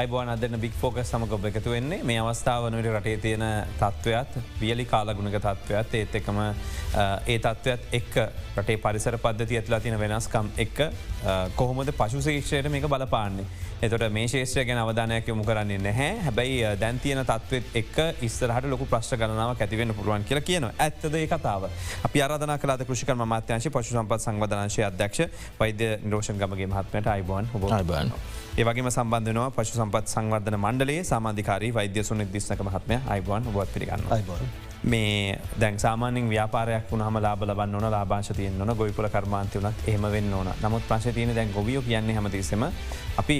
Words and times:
අයිබෝන් 0.00 0.28
අදන්න 0.32 0.60
බික් 0.60 0.72
ෆෝක 0.80 0.98
සමක 1.02 1.32
ඔබ 1.32 1.44
එකතු 1.44 1.72
වෙන්නේ. 1.74 2.02
මේ 2.02 2.20
අවස්ථාවනට 2.20 2.86
රටේ 2.88 3.16
තියෙන 3.18 3.42
තත්ත්වයක් 3.80 4.36
වියලි 4.60 4.84
කාලගුණක 4.86 5.36
තත්ත්වයක් 5.36 5.94
ඒත් 5.94 6.14
එකම 6.20 6.38
ඒ 6.40 7.38
තත්ත්වයක් 7.38 7.96
එක් 7.98 8.16
රටේ 8.56 8.78
පරිසර 8.78 9.18
පද්ධති 9.18 9.58
ඇතුලා 9.60 9.80
තින 9.80 9.98
වෙනස්කම් 10.00 10.48
එක් 10.56 10.80
කොහොමද 11.56 11.92
පශු 11.98 12.22
ශේෂයට 12.22 12.70
මේක 12.72 12.88
බලපාන්නේ. 12.88 13.44
එතොට 13.82 14.06
මේ 14.12 14.28
ශේෂය 14.28 14.64
ගැන 14.64 14.80
අවධානයක් 14.80 15.28
යොමු 15.28 15.44
කරන්නේ 15.44 15.78
නැහැ. 15.78 16.10
හැබැයි 16.24 16.74
දැන්තියන 16.80 17.24
තත්වත් 17.24 17.76
එක් 17.76 18.22
ඉස්සරහට 18.22 18.72
ලොක 18.72 18.88
ප්‍රශ් 18.88 19.16
ගනාව 19.20 19.56
ඇතිවෙන 19.56 19.94
පුළුවන් 19.94 20.24
කියල 20.24 20.40
කියන 20.42 20.70
ඇත්තද 20.70 21.14
ඒ 21.14 21.26
කතාව? 21.28 21.68
අපි 22.04 22.22
අරධන 22.22 22.58
කලාද 22.58 22.84
කෘෂික 22.88 23.16
මාත්‍යංශ 23.26 23.68
පශු 23.68 23.96
සම්පත් 23.96 24.20
සංවධනශය 24.26 24.84
අධ්‍යක්ෂ 24.84 25.48
වෛද්‍ය 25.60 25.96
නිරෝෂන් 26.04 26.40
ගමගේ 26.40 26.68
මහත්මයට 26.68 27.16
අයිබෝන් 27.16 27.52
හොබයිබන්. 27.54 28.14
ඒවගේම 28.52 28.88
සම්බන්ධනවා 28.88 29.50
පශු 29.52 29.74
සම්පත් 29.74 30.06
සංවර්ධන 30.08 30.56
මණ්ඩලේ 30.56 31.02
සාමාධිකාරී 31.04 31.70
වෛද්‍ය 31.72 32.02
සුන 32.02 32.22
දිස්නක 32.28 32.60
මහත්මය 32.60 32.96
අයිබෝන් 33.06 33.44
බොත් 33.52 33.68
පිරිගන්න. 33.68 34.02
මේ 34.84 35.38
දැන් 35.60 35.78
සාමානෙන් 35.78 36.28
ව්‍යාපාරයක් 36.28 36.90
වුණහම 36.90 37.18
ලාබ 37.18 37.42
ලබන්න 37.42 37.74
ඕන 37.76 37.86
ලාභාංශ 37.88 38.32
තියෙන් 38.32 38.60
ඕන 38.60 38.74
ගොයිපුල 38.74 39.08
කර්මාන්තය 39.08 39.60
වනත් 39.60 39.88
එහම 39.88 40.06
වෙන්න 40.08 40.34
ඕන 40.34 40.50
නමුත් 40.62 40.88
ප්‍රශ 40.88 41.14
තියන 41.14 41.34
දැන් 41.34 41.52
ගොවියෝ 41.52 41.82
කියන්නේ 41.82 42.16
හමතිසම 42.16 42.64
අපි 43.16 43.38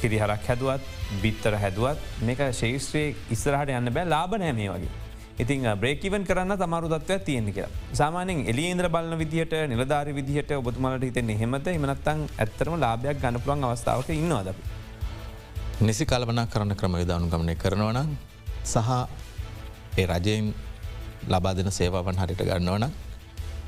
කිරිහරක් 0.00 0.44
හැදුවත් 0.44 0.92
බිත්තර 1.22 1.56
හැදුවත් 1.56 2.04
මේක 2.22 2.44
ශේෂත්‍රයේ 2.52 3.16
ඉස්සරහට 3.30 3.72
යන්න 3.72 3.92
බෑ 3.92 4.06
ලාබ 4.06 4.36
නෑමේ 4.36 4.68
වගේ. 4.68 5.03
ඉතින් 5.38 5.66
බ්‍රේකිවන් 5.82 6.24
කරන්න 6.28 6.56
තමාරු 6.58 6.88
දත්වයක් 6.88 7.24
තියෙන 7.24 7.50
කිය. 7.52 7.66
සාමානෙන් 7.92 8.46
එලියේන්ද්‍ර 8.50 8.88
බලන 8.88 9.18
විදිහට 9.18 9.54
නිලධාරි 9.72 10.12
විදිහට 10.14 10.50
ඔබතුමලට 10.52 11.02
හිත 11.02 11.18
නෙහෙමත 11.22 11.66
එමනත්තන් 11.68 12.20
ඇත්තරම 12.38 12.74
ලාභයක් 12.78 13.18
ගණපුළන් 13.22 13.64
අවස්ථාවක 13.64 14.08
ඉන්නවාද. 14.10 14.54
නිසි 15.80 16.06
කල්වනා 16.06 16.46
කරන්න 16.46 16.76
ක්‍රම 16.76 16.94
විධානු 17.02 17.30
ගමනය 17.32 17.54
කරනවනම් 17.56 18.10
සහ 18.64 18.90
ඒ 19.98 20.06
රජයෙන් 20.06 20.54
ලබා 21.28 21.54
දෙන 21.56 21.70
සේවාවන් 21.70 22.20
හරිට 22.22 22.44
ගන්නවන 22.48 22.86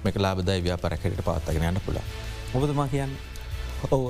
මේක 0.04 0.16
ලාබදයි 0.16 0.62
ව්‍යාපරැකට 0.62 1.24
පවත්තගෙන 1.26 1.66
යන්න 1.70 1.82
පුළ. 1.86 1.98
ඔබතුමා 2.54 2.88
කියන්න. 2.88 3.12
ඔව 3.90 4.02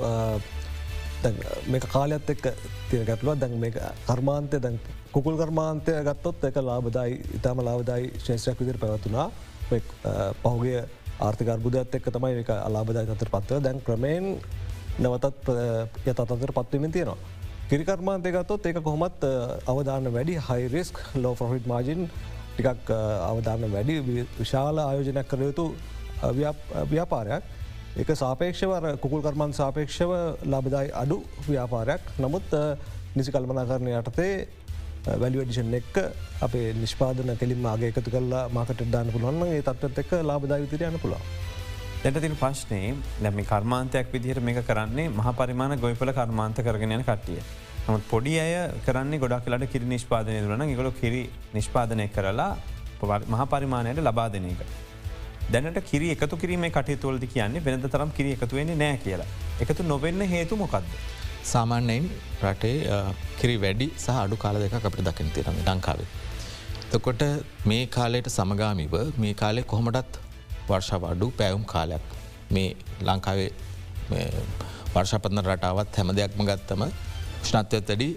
මේ 1.67 1.79
කාලයක්ත් 1.81 2.29
එක් 2.29 2.43
තිය 2.89 3.03
ගැටලුව 3.03 3.39
දැන් 3.39 3.59
මේ 3.59 3.71
කර්මාන්තය 4.05 4.59
දැන් 4.59 4.79
කුකුල් 5.11 5.37
කර්මාන්තය 5.37 5.91
ගත්තොත් 6.03 6.43
එක 6.43 6.61
ලාබදයි 6.61 7.17
ඉතාම 7.35 7.61
ලාබදයි 7.61 8.11
ශේෂයක් 8.19 8.59
විදිර 8.59 8.77
පැවතුනා 8.77 9.31
පහුගේ 10.43 10.85
ආර්ථකර්බුදත් 11.19 11.95
එක් 11.95 12.05
තමයි 12.13 12.43
එක 12.43 12.49
අලාබදයි 12.49 13.09
අතර 13.09 13.29
පත්ව 13.29 13.61
දැන් 13.61 13.81
ක්‍රමයෙන් 13.81 14.37
නවතත් 14.99 15.49
යත 16.05 16.19
අතර 16.19 16.51
පත්වීමෙන් 16.53 16.91
තියෙනවා. 16.91 17.17
කිරිකර්මාන්තය 17.69 18.31
ගත්තොත් 18.31 18.65
ඒක 18.65 18.81
කොහොමත් 18.83 19.21
අවධාන 19.67 20.13
වැඩි 20.13 20.39
හයිරිස්ක් 20.39 21.01
ලෝ 21.15 21.35
ෆොහිට් 21.35 21.65
මාජින් 21.67 22.09
ටිකක් 22.53 22.91
අවධාන 23.31 23.71
වැඩි 23.73 23.95
විශාල 24.39 24.77
ආයෝජනයක් 24.79 25.27
කර 25.27 25.41
යුතු 25.41 25.65
ව්‍යාපාරයක්. 26.91 27.43
එක 27.97 28.09
සාපේක්ෂවර 28.15 28.85
කුකුල් 29.01 29.21
කර්මන් 29.21 29.53
සාපේක්ෂව 29.53 30.11
ලබදයි 30.45 30.93
අඩු 30.93 31.17
ව්‍යාපාරයක් 31.45 32.03
නමුත් 32.19 32.55
නිසි 33.15 33.31
කල්මනා 33.31 33.65
කරණය 33.65 33.93
යටතේ 33.97 34.33
වැලිවඩිෂන් 35.15 35.73
එක් 35.73 35.97
අපේ 36.41 36.73
නිෂ්පාදන 36.75 37.31
කෙලින් 37.39 37.59
මාගේ 37.59 37.89
එකතු 37.91 38.11
කල්ලා 38.11 38.43
මාකට 38.49 38.83
දාන්න 38.91 39.11
පුළුවන් 39.11 39.45
ඒ 39.47 39.61
තත්වත් 39.61 40.03
එක් 40.03 40.11
ලාබදා 40.23 40.59
විතර 40.59 40.83
යන 40.83 40.99
පුළා. 40.99 41.21
දැට 42.03 42.21
තින 42.21 42.35
ප්‍රශ්නය 42.35 42.81
නැමි 43.21 43.45
කර්මාන්තයක් 43.45 44.11
විදිහට 44.13 44.43
මේක 44.43 44.59
කරන්නේ 44.63 45.09
මහ 45.09 45.33
පරිමාණ 45.33 45.79
ගොයිපල 45.79 46.13
කර්මාන්ත 46.13 46.61
කරගෙන 46.61 46.91
යන 46.91 47.03
කට්ටිය. 47.03 47.39
නමුත් 47.87 48.03
පොඩි 48.11 48.39
අය 48.39 48.55
කරන්නේ 48.85 49.19
ගොඩක් 49.19 49.45
කලට 49.45 49.71
කිරි 49.71 49.87
නිෂ්පාදනය 49.87 50.41
දුරන 50.43 50.75
ගොල 50.75 50.91
කිරි 50.93 51.23
නිෂ්පාදනය 51.53 52.09
කරලා 52.09 52.51
මහ 53.01 53.47
පරිමාණයට 53.47 54.03
ලබා 54.03 54.29
දෙන 54.29 54.51
එක. 54.51 54.61
දැනට 55.53 55.79
කිරි 55.89 56.07
එකතු 56.13 56.35
කිරීම 56.41 56.65
කටයුතුවලද 56.77 57.23
කියන්නේ 57.33 57.63
වෙනද 57.65 57.85
තරම් 57.93 58.09
කිරි 58.17 58.31
එකතුවෙන්නේ 58.37 58.77
නෑ 58.81 58.97
කියලා. 59.05 59.27
එකතු 59.63 59.83
නොවෙන්න 59.91 60.21
හේතු 60.33 60.55
මොකක්ද. 60.61 60.87
සාමාන්‍යයෙන් 61.51 62.05
රටේ 62.43 62.75
කිරි 63.39 63.55
වැඩි 63.63 63.87
සහ 64.03 64.17
අඩු 64.23 64.37
කාල 64.43 64.59
දෙක 64.63 64.73
අපට 64.79 65.01
දකින 65.07 65.29
තිරම 65.35 65.59
ලංකාවේ. 65.67 66.07
තකොට 66.91 67.23
මේ 67.71 67.83
කාලයට 67.97 68.27
සමගාමිව 68.35 68.95
මේ 69.23 69.33
කාලෙ 69.41 69.61
කොහොමටත් 69.71 70.19
වර්ෂවඩු 70.69 71.27
පැවුම් 71.39 71.63
කාලයක් 71.73 72.05
මේ 72.55 72.69
ලංකාවේ 73.09 73.51
වර්ෂපතන 74.95 75.41
රටාවත් 75.47 75.99
හැම 75.99 76.11
දෙයක්ම 76.19 76.41
ගත්තම 76.49 76.83
ෂ්නත්වත 77.43 77.87
වැඩි 77.89 78.09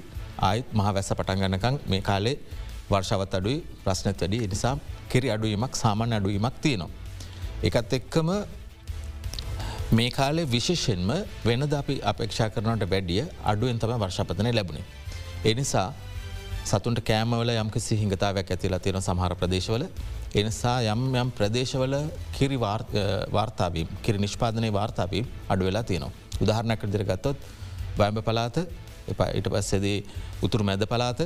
ආයිත් 0.49 0.69
මහ 0.79 0.89
වැස්ස 0.97 1.13
පටන්ගන්නකං 1.19 1.79
මේ 1.93 2.03
කාලේ 2.11 2.37
වර්ෂවත් 2.91 3.35
අඩුයි 3.39 3.59
ප්‍රශ්නත් 3.85 4.19
වැඩි 4.25 4.41
නිසා 4.55 4.75
කිරි 5.13 5.31
අඩුවීමක් 5.37 5.75
සාමාන්‍ය 5.83 6.15
අඩුවීමක් 6.19 6.59
තියෙනවා. 6.67 6.91
එකත් 7.63 7.93
එක්කම 7.93 8.29
මේ 9.93 10.11
කාලේ 10.11 10.47
විශේෂෙන්ම 10.55 11.11
වෙනද 11.45 11.73
අපි 11.81 11.95
අපේක්ෂා 12.11 12.49
කරනට 12.55 12.87
වැඩිය 12.93 13.25
අඩුවෙන් 13.45 13.79
තම 13.79 13.93
වර්ෂපතනය 14.03 14.53
ලැබුණේ. 14.59 14.87
එනිසා 15.45 15.89
සතුන්ට 16.65 17.01
කෑමවල 17.11 17.51
යම්ක 17.57 17.77
සිහිංගතාවයක් 17.89 18.51
ඇතිලා 18.55 18.81
තියෙන 18.85 19.03
සමහර 19.03 19.35
ප්‍රදේශවල 19.43 19.85
එනිසා 20.35 20.77
යම් 20.95 21.03
යම් 21.23 21.31
ප්‍රදේශවල 21.39 21.95
කිරි 22.39 22.59
වාර්තාවීම් 22.59 23.89
කිරි 24.05 24.19
නිෂ්පාදනය 24.19 24.73
වාර්තාවීම් 24.73 25.27
අඩු 25.53 25.69
වෙලා 25.69 25.83
තියෙනවා. 25.83 26.13
උදාහරණයක් 26.43 26.83
දිර 26.95 27.05
ගත්තොත් 27.05 27.39
බයම්බ 27.99 28.25
පලාත 28.29 28.57
එපා 29.13 29.31
ඉට 29.39 29.49
පස්සෙදී 29.55 29.99
උතුරු 30.43 30.65
මැද 30.65 30.85
පලාත 30.93 31.21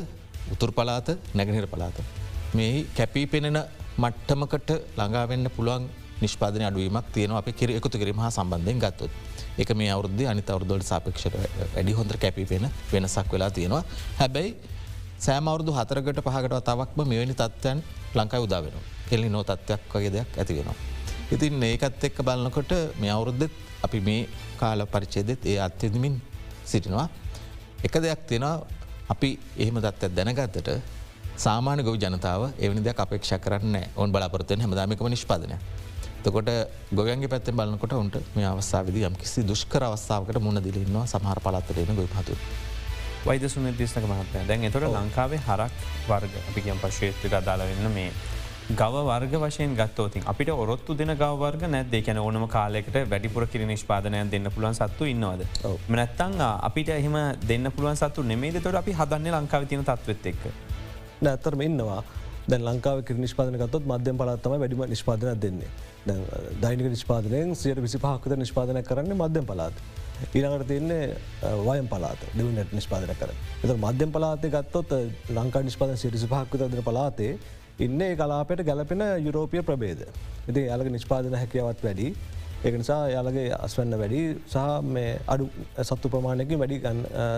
උතුර 0.53 0.71
පලාත 0.73 1.09
නැගනිර 1.35 1.67
පලාත. 1.67 1.97
මේ 2.55 2.87
කැපී 2.97 3.27
පෙනෙන 3.27 3.59
මට්ටමකට 3.99 4.71
ළඟාවෙන්න 4.99 5.47
පුළුවන් 5.57 5.85
නිෂ්පාදන 6.21 6.67
අඩුවීමක් 6.69 7.09
තියෙන 7.13 7.33
අප 7.33 7.49
කිර 7.59 7.71
එකතු 7.71 7.99
කිරීම 7.99 8.19
හා 8.19 8.31
සම්බන්ධයෙන් 8.31 8.79
ගත්තොත් 8.79 9.13
එක 9.59 9.71
මේ 9.75 9.91
අවුද්ධ 9.91 10.23
අනිත 10.27 10.51
අවුරදොට 10.51 10.85
සාපක්ෂට 10.85 11.37
වැඩි 11.75 11.93
හොඳ 11.93 12.13
කැපිපෙන 12.17 12.71
වෙනසක් 12.93 13.33
වෙලා 13.33 13.51
තියෙනවා 13.51 13.85
හැබැයි 14.21 14.55
සෑමවුරදු 15.19 15.73
හතරකට 15.73 16.21
පහකට 16.21 16.65
තවක්ම 16.69 17.01
මෙවැනි 17.11 17.35
තත්ත්වයන් 17.35 17.79
ලංකායි 18.15 18.45
උදාවෙන 18.47 18.75
කෙලි 19.09 19.29
නෝ 19.29 19.45
තත්ත්වයක් 19.45 19.83
වගේ 19.93 20.11
දෙයක් 20.11 20.39
ඇතිවෙනවා. 20.39 20.77
ඉතින් 21.31 21.63
ඒකත් 21.63 22.05
එක්ක 22.05 22.19
බලන්නකොට 22.21 22.73
මේ 23.01 23.11
අවුරුද්ධත් 23.11 23.53
අපි 23.83 24.01
මේ 24.01 24.29
කාල 24.61 24.87
පරිචේදෙත් 24.87 25.47
ඒ 25.47 25.59
අත්‍යදමින් 25.59 26.21
සිටිනවා. 26.65 27.09
එක 27.85 27.95
දෙයක් 27.97 28.21
තියෙනවා 28.29 28.57
අපි 29.09 29.31
එහෙම 29.57 29.79
දත්තත් 29.79 30.13
දැනගත්තට 30.17 30.69
සාමාන 31.37 31.83
ගොව 31.83 31.97
ජනතාව 31.97 32.43
එවනි 32.59 32.81
දෙයක් 32.81 33.01
අපේක්ෂ 33.01 33.35
කරන්න 33.39 33.77
ඔවන් 33.97 34.13
බලාපොරත්තය 34.13 34.55
හැමදාමිකම 34.57 35.09
නිෂ්පාදනය. 35.09 35.57
තකොට 36.25 36.51
ගොයන්ගේ 36.93 37.29
පැත්තෙන් 37.29 37.57
බලන්නකොට 37.57 37.93
උන්ට 37.95 38.17
මේ 38.35 38.47
අවස්ථාවද 38.47 38.97
යම් 39.01 39.17
කිසි 39.17 39.45
දුෂ්කර 39.45 39.85
අවස්ථාවකට 39.85 40.41
මුණ 40.41 40.63
දිලින්නවා 40.63 41.07
සමහර 41.07 41.41
පලත්තරෙන 41.41 41.97
ගොයි 41.97 42.09
පතු. 42.09 42.37
වෛද 43.27 43.45
සුනිර්දිස්නක 43.49 44.07
මහත්ය 44.07 44.47
දැන් 44.49 44.65
එතොට 44.65 44.89
ලංකාවේ 44.91 45.41
හරක් 45.41 45.85
වර්ග 46.09 46.35
අපිකම් 46.43 46.81
පශේත්‍රික 46.83 47.33
අදාලවෙන්න 47.33 47.93
මේ 47.93 48.11
ගව 48.73 49.05
වර්ග 49.05 49.37
වශයෙන් 49.37 49.77
ගත්තෝතින් 49.77 50.27
අපිට 50.27 50.51
ඔරොත්තු 50.55 50.95
දෙන 50.95 51.13
ගවර්ග 51.15 51.69
නැද 51.69 51.95
කැන 52.05 52.19
ඕනම 52.19 52.49
කාලෙකට 52.49 52.99
වැඩිපුර 53.07 53.47
කිරි 53.47 53.67
නිෂ්පාදනයන් 53.67 54.31
දෙන්න 54.31 54.51
පුළුවන් 54.51 54.75
සත්තු 54.75 55.05
ඉන්නවද. 55.05 55.47
මනැත්තං 55.89 56.41
අපිට 56.41 56.89
එහෙම 56.91 57.17
දෙන්න 57.49 57.73
පුළුවන් 57.73 57.97
සත්තු 57.97 58.23
නෙමේද 58.25 58.63
තොට 58.63 58.83
අපි 58.83 58.93
හදන්න 58.93 59.35
ලංකාව 59.37 59.67
තින 59.67 59.85
තත්වත් 59.85 60.27
එක්ක. 60.27 60.45
නැත්තරම 61.23 61.61
ඉන්නවා. 61.63 62.03
දැ 62.49 62.61
ලංකාව 62.61 63.03
කිර 63.03 63.17
නිෂ්පාදන 63.17 63.57
ගත්තොත් 63.57 63.85
මධ්‍යම 63.87 64.17
පලත්තම 64.17 64.61
වැඩිම 64.61 64.89
නිෂ්පාදන 64.89 65.41
දෙන්නේ 65.41 65.73
දෛනික 66.61 66.87
නිෂ්පාදනයෙන් 66.87 67.55
සියට 67.55 67.81
විසි 67.81 67.99
පහක්කත 67.99 68.37
නිෂ්පාදන 68.37 68.83
කරන්නේ 68.83 69.17
මධ්‍යම 69.17 69.47
පලාත්. 69.47 69.73
ඊළඟට 70.29 70.69
තියන්නේ 70.69 71.17
වයම් 71.65 71.89
පලාත 71.89 72.21
දෙවනට 72.33 72.73
නිෂ්පාදන 72.73 73.15
කර. 73.15 73.35
එත 73.63 73.77
මධ්‍යම 73.79 74.13
පලාතය 74.13 74.51
ගත්තොත් 74.51 74.95
ලංකා 75.31 75.63
නිෂ්පාදන 75.63 75.97
සිරිසි 75.97 76.27
පහක්කත 76.27 76.71
දෙන 76.71 76.85
පලාතේ 76.85 77.39
ඉන්න 77.79 78.01
කලාපයට 78.15 78.65
ගැලපෙන 78.65 79.05
යුරෝපිය 79.21 79.63
ප්‍රබේද. 79.63 80.07
ඉති 80.49 80.61
යාලක 80.63 80.91
නිෂ්පාදන 80.91 81.35
හැකියාවත් 81.35 81.83
වැඩි 81.83 82.15
ඒක 82.65 82.77
නිසා 82.77 83.01
යාලගේ 83.09 83.49
අස්වන්න 83.57 83.99
වැඩි 84.01 84.21
සහ 84.47 84.61
මේ 84.89 85.09
අඩු 85.27 85.49
සත්තු 85.83 86.09
ප්‍රමාණයකින් 86.09 86.59
වැඩි 86.59 86.79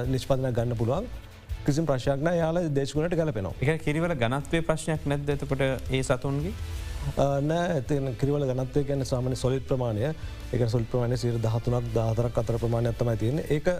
නිෂ්පාදන 0.09 0.51
ගන්න 0.51 0.77
පුළුවන් 0.77 1.09
කිසි 1.65 1.83
ප්‍රශ්යක්න 1.83 2.29
යාල 2.35 2.59
දේශගුණට 2.71 3.17
කලපෙනවා 3.17 3.55
එක 3.65 3.83
කිරිවල 3.83 4.15
ගනත්වේ 4.17 4.63
ප්‍රශ්නයක් 4.63 5.09
නැද්ද 5.13 5.33
එතකොට 5.35 5.65
ඒ 5.67 6.03
සතුන්ගේ 6.03 6.53
නෑ 7.51 7.69
ඇති 7.77 8.01
කිරිවල 8.21 8.47
ගනත්වය 8.53 8.85
ගැන 8.89 9.05
සාමන 9.05 9.37
සොලිත් 9.37 9.69
ප්‍රමාණය. 9.69 10.15
එක 10.53 10.69
සොල් 10.71 10.85
ප්‍රමාණය 10.91 11.17
සිර 11.17 11.39
දහතුනක් 11.47 11.93
දාතරක් 11.95 12.43
අතර 12.43 12.59
ප්‍රමාණය 12.65 12.93
ඇත්තමයි 12.93 13.17
තියෙන 13.23 13.39
ඒක 13.49 13.71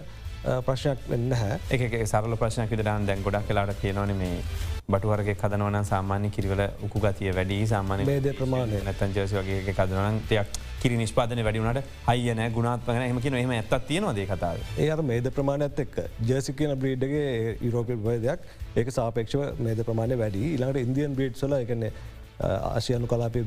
ප්‍රශ්නයක් 0.65 0.99
වෙන්න 1.11 1.31
හැ 1.41 1.59
එක 1.75 1.93
සරල 2.07 2.35
ප්‍රශ්නයක් 2.41 2.69
විදරන් 2.73 3.07
දැන් 3.07 3.23
ගොඩක් 3.23 3.47
කලාට 3.49 3.79
කියනවන 3.81 4.13
මේ 4.21 4.41
බටුවරගේ 4.87 5.35
කදනවන 5.35 5.85
සාමාන්‍ය 5.91 6.29
කිරිවල 6.35 6.61
උකු 6.85 7.01
ගතිය 7.05 7.33
වැඩි 7.37 7.59
සාමාන්‍ය 7.73 8.05
මේද 8.09 8.29
ප්‍රමාණය. 8.39 8.79
නැතන් 8.85 9.15
ජසි 9.15 9.35
වගේ 9.39 9.75
කදනන් 9.79 10.19
තියක් 10.29 10.59
කිරි 10.81 10.97
නිෂ්පාදන 10.97 11.41
වැඩිුණට 11.47 11.81
හයියන 12.09 12.41
ගුණාත්මගෙන 12.57 13.07
එමකින 13.07 13.39
එහම 13.39 13.51
ඇත්තත් 13.55 13.87
තියෙනවාදේ 13.87 14.27
කතාව. 14.31 14.61
ඒ 14.77 14.89
අර 14.95 15.01
මේද 15.11 15.31
ප්‍රමාණයත් 15.39 15.79
එක් 15.85 15.97
ජර්සි 16.29 16.53
කියන 16.53 16.75
බ්‍රීඩ්ගේ 16.83 17.57
යුරෝපය 17.61 17.97
බයදයක් 18.05 18.45
ඒක 18.75 18.93
සාපේක්ෂව 18.99 19.59
මේද 19.59 19.83
ප්‍රමාණය 19.89 20.19
වැඩි. 20.23 20.53
ඉළඟට 20.53 20.85
ඉන්දියන් 20.85 21.17
බ්‍රීඩ් 21.17 21.41
සල 21.41 21.57
එකන්නේ 21.59 21.91
ආශයනු 22.39 23.07
කලාපි 23.07 23.41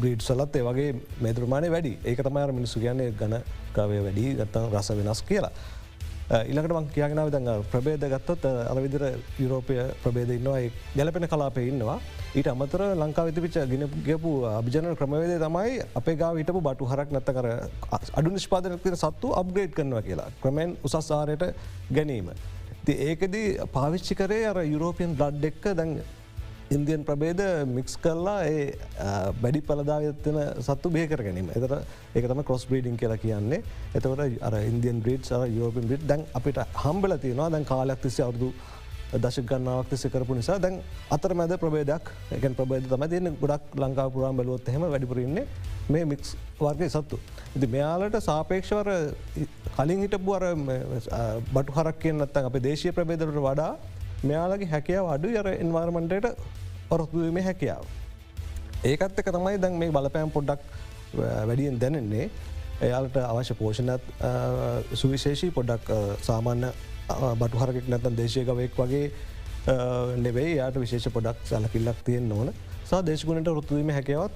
බ්‍රීඩ් 0.00 0.20
සලත් 0.22 0.56
ඒ 0.56 0.66
වගේ 0.68 0.90
මේදරමාණය 1.20 1.70
වැඩි 1.70 1.94
ඒක 2.04 2.20
තමයිර 2.26 2.52
මිනිස්සු 2.58 2.80
කියන්නේ 2.80 3.14
ගණ 3.20 3.42
ගවය 3.76 4.02
වැඩි 4.04 4.26
ගත්තන් 4.40 4.68
රස 4.72 4.90
වෙනස් 4.98 5.22
කියලා. 5.22 5.52
ඉළඟට 6.24 6.72
මං 6.72 6.86
කියගෙනාව 6.94 7.30
දඟ 7.32 7.64
ප්‍රබේද 7.72 8.04
ගත්තොත් 8.12 8.44
අරවිදිර 8.72 9.02
යුරෝපය 9.38 9.74
ප්‍රබේද 10.04 10.30
ඉන්නවා 10.36 10.62
ගැලපෙන 10.96 11.26
කලාපය 11.28 11.66
ඉන්නවා 11.72 11.98
ඊට 12.34 12.48
අමතර 12.48 12.84
ලංකා 12.94 13.26
විතිපිච 13.28 13.58
ගෙන 13.72 13.84
ගපු 14.06 14.32
අභිජන 14.50 14.88
ක්‍රමවේදේ 14.96 15.38
තමයි 15.44 15.84
අපේ 16.00 16.16
ගා 16.16 16.32
හිටපු 16.38 16.62
බටු 16.68 16.90
හරක් 16.92 17.12
නැත 17.12 17.30
කර 17.36 17.48
අඩු 18.18 18.30
නිෂ්පාදනතින 18.30 18.96
සත්තු 18.96 19.34
අප්ග්‍රේඩ් 19.42 19.76
කරනවා 19.76 20.02
කියලා 20.02 20.28
ක්‍රමෙන් 20.42 20.76
උසස්සාරයට 20.82 21.44
ගැනීම. 21.92 22.30
ඒකදී 22.86 23.48
පාවිච්චි 23.72 24.14
කරේ 24.14 24.44
අර 24.46 24.58
යුරෝපියන් 24.64 25.16
බ්ලඩ් 25.18 25.44
එක්ක 25.50 25.64
දැන් 25.76 25.92
ඉන්දියන් 26.70 27.04
ප්‍රබේද 27.04 27.40
මික්ස් 27.68 27.96
කරලා 28.00 28.44
ඒ 28.44 28.76
බැඩි 29.42 29.60
පලදාගත්තන 29.60 30.38
සත්තු 30.60 30.90
බේකර 30.90 31.22
ගැනීම. 31.26 31.50
එතර 31.50 31.74
ඒකතම 32.14 32.42
කොස් 32.42 32.64
බ්‍රීඩිං 32.66 32.96
කියලා 32.96 33.18
කියන්නේ. 33.18 33.62
එතවට 33.94 34.40
අර 34.42 34.54
ඉන්දියන් 34.60 35.02
බ්‍රීඩ් 35.02 35.28
සර 35.28 35.44
යෝපන් 35.58 35.90
බ්‍රිඩ් 35.90 36.08
දැන් 36.08 36.24
අපිට 36.34 36.62
හම්බල 36.84 37.18
තියෙනවා. 37.18 37.50
දැන් 37.50 37.64
කාලයක් 37.64 38.00
තිස්ස 38.02 38.20
අවුදු 38.20 38.52
දශගන්නාවක් 39.14 39.90
තිස්ස 39.90 40.06
කරපු 40.10 40.34
නිසා 40.34 40.58
දැන් 40.58 40.80
අතර 41.16 41.34
මැද 41.34 41.52
ප්‍රබේදයක් 41.60 42.10
එක 42.32 42.46
ප්‍රබේද 42.60 42.88
තම 42.88 43.04
තියන 43.12 43.36
ගොඩක් 43.42 43.76
ලංකා 43.76 44.08
පුරාම් 44.10 44.36
බැලුවොත් 44.36 44.68
හෙම 44.74 44.86
වැඩිපුරන්නේ 44.94 45.46
මේ 45.88 46.04
මික්ස් 46.04 46.36
වර්ගය 46.58 46.88
සත්තු. 46.88 47.18
ඉති 47.56 47.66
මෙයාලට 47.66 48.16
සාපේක්ෂවර 48.28 48.88
කලින් 49.76 50.00
හිටපු 50.04 50.34
අර 50.38 50.44
බටු 51.54 51.76
හරක් 51.78 51.98
කියන්නත්තන් 52.04 52.48
අප 52.50 52.56
දේශය 52.68 52.92
ප්‍රබේදරට 52.92 53.38
වඩා 53.48 53.72
මෙයාලගේ 54.30 54.70
හැකියාව 54.74 55.12
අඩු 55.14 55.28
යර 55.38 55.48
එන්වාර්මන්ටට 55.64 56.26
ඔරොත්තුවීම 56.90 57.38
හැකියාව. 57.48 57.84
ඒකත් 58.84 59.20
එක 59.20 59.30
තමයි 59.36 59.60
දැන් 59.60 59.78
මේ 59.82 59.92
බලපෑම් 59.96 60.30
පොඩ්ඩක් 60.30 60.60
වැඩියෙන් 61.48 61.78
දැනෙන්නේ 61.82 62.26
එයාලට 62.80 63.16
අවශ්‍ය 63.22 63.54
පෝෂණත් 63.54 64.02
සුවිශේෂී 65.02 65.54
පොඩ්ඩක් 65.58 65.92
සාමාන්‍ය 66.22 66.72
බටු 67.40 67.62
හරකෙක් 67.62 67.88
නැතන් 67.88 68.18
දේශයකවෙක් 68.18 68.76
වගේ 68.80 69.06
නෙවෙයි 70.18 70.56
යාට 70.56 70.76
විශේෂ 70.76 71.08
පොඩක් 71.12 71.44
සැලකිල්ලක් 71.44 72.00
තියෙන් 72.04 72.32
ඕන 72.32 72.52
සා 72.84 73.00
දේශගුණට 73.02 73.48
රුත්තුවීම 73.48 73.90
හැකවත් 73.90 74.32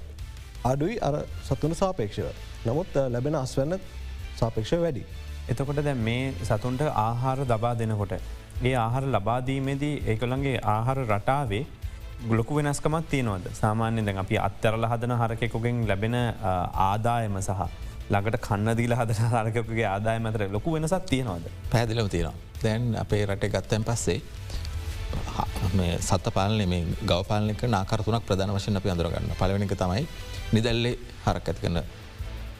අඩුයි 0.63 0.99
අර 1.01 1.15
සතුන 1.43 1.75
සාපේක්ෂව. 1.75 2.27
නමුත් 2.65 2.87
ලැබෙන 3.09 3.35
අස්වන්න 3.35 3.79
සාපේක්ෂ 4.39 4.73
වැඩි. 4.81 5.03
එතකොට 5.49 5.83
දැ 5.83 5.95
මේ 5.95 6.33
සතුන්ට 6.43 6.81
ආහාර 6.81 7.45
දබා 7.45 7.73
දෙනකොට. 7.75 8.13
ඒ 8.61 8.75
ආහාර 8.75 9.05
ලබාදීමේදී 9.07 9.93
ඒකොළන්ගේ 10.05 10.57
ආහාර 10.65 10.99
රටාවේ 11.03 11.61
ගලොකු 12.21 12.55
වෙනස්කමත් 12.55 13.05
තියනවද? 13.09 13.45
සාමාන්‍ය 13.53 14.01
දැන් 14.05 14.17
අපි 14.17 14.37
අත්තරල 14.37 14.85
හදන 14.85 15.13
හරකෙකුගෙන් 15.13 15.77
ලැබෙන 15.87 16.15
ආදායම 16.81 17.37
සහ 17.39 17.61
ළඟට 18.09 18.37
කන්න 18.41 18.75
දීල 18.77 18.95
හදන 18.95 19.29
හරකකුගේ 19.35 19.85
ආදාය 19.87 20.19
මතර 20.19 20.43
ලොකු 20.51 20.73
වෙනසත් 20.73 21.05
තියෙනවද? 21.05 21.45
පැදිලම 21.71 22.09
තියෙනවා. 22.09 22.35
දැන් 22.63 22.95
අපේ 22.95 23.25
රටේ 23.25 23.49
ගත්තයන් 23.49 23.83
පස්සේ 23.83 24.19
සත්ත 25.99 26.33
පාලන 26.33 26.63
මේ 26.67 26.81
ගවපාලනක 27.03 27.63
නාකරතුනක් 27.67 28.25
ප්‍රධාන 28.25 28.51
වශයෙන් 28.51 28.77
අපි 28.77 28.89
අඳරගන්න 28.89 29.31
පලවෙනික 29.35 29.75
තමයි 29.75 30.03
නිදැල්ලේ 30.51 30.95
හරක් 31.25 31.47
ඇති 31.47 31.61
කන්න 31.61 31.79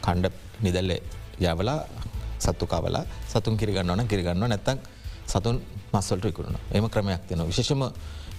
කණ්ඩ 0.02 0.34
නිදැල්ලේ 0.62 1.02
යවලා 1.42 1.78
සත්තු 2.40 2.66
කවලා 2.68 3.04
සතුන් 3.28 3.58
කිරිගන්නවන 3.58 4.08
කිරිගන්න 4.08 4.46
නැත්තන් 4.46 4.80
සතුන් 5.34 5.58
මස්සල්ට 5.94 6.26
ඉකුරුණ 6.32 6.58
එම 6.78 6.88
ක්‍රමයක් 6.96 7.24
තියෙන 7.30 7.46
විශෂම 7.52 7.84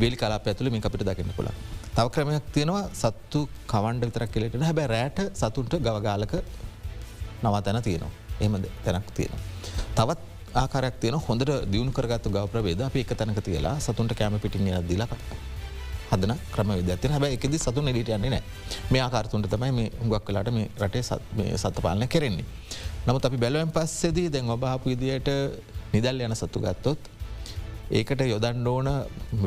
වෙල් 0.02 0.14
කලාප 0.22 0.48
ඇතුළ 0.50 0.70
මේ 0.74 0.82
අපිට 0.88 1.04
දකින්න 1.10 1.36
පුළ 1.38 1.50
තව 1.96 2.06
ක්‍රමයක් 2.16 2.48
තියෙනවා 2.56 2.82
සත්තු 3.02 3.40
කවන්ඩ 3.72 4.08
විතරක් 4.08 4.32
කෙලෙට 4.34 4.58
හැබැ 4.68 4.88
රෑට 4.94 5.20
සතුන්ට 5.40 5.74
ගවගාලක 5.86 6.34
නවතැන 7.44 7.82
තියෙනවා. 7.82 8.12
එහමද 8.40 8.64
තැනක් 8.84 9.10
තියෙනවා. 9.16 9.40
තවත් 9.96 10.20
ආකාරයක් 10.54 10.96
තියන 11.02 11.16
හොඳට 11.26 11.50
දියුණු 11.72 11.92
කරගත්තු 11.92 12.30
ගව 12.30 12.44
ප්‍රවේද 12.52 12.80
අප 12.82 12.96
එක 12.96 13.12
තැනක 13.20 13.40
තියලා 13.48 13.76
සතුන්ට 13.80 14.12
කෑම 14.18 14.38
පිටින් 14.44 14.68
දිලක 14.88 15.12
හදන 16.10 16.32
ක්‍රම 16.54 16.70
විදත්තින 16.78 17.12
හැබ 17.14 17.24
එකද 17.26 17.54
සතු 17.64 17.82
නෙඩට 17.86 18.12
යන්නේ 18.16 18.30
නෑ 18.34 18.42
මේ 18.92 19.02
ආකාරතුන්ට 19.06 19.48
තමයි 19.54 19.72
මේ 19.78 19.90
හුගක් 20.02 20.24
කලාට 20.28 20.50
මේ 20.56 20.66
රටේ 20.82 21.02
සත්ත 21.56 21.76
පාලන 21.84 22.08
කෙරෙන්නේ. 22.08 22.46
නමුත් 23.06 23.24
අපි 23.24 23.36
බැලුවෙන් 23.36 23.70
පස්සෙදී 23.76 24.28
දැන් 24.34 24.50
ඔබහපු 24.50 24.90
විදියට 24.92 25.30
නිදල් 25.94 26.20
යන 26.26 26.34
සත්තු 26.34 26.60
ගත්තොත් 26.64 27.00
ඒකට 27.90 28.22
යොදන්න 28.32 28.66
ඕන 28.66 28.88